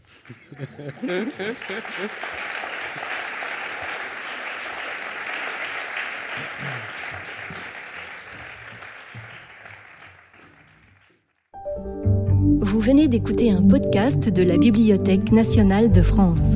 [12.61, 16.55] Vous venez d'écouter un podcast de la Bibliothèque nationale de France.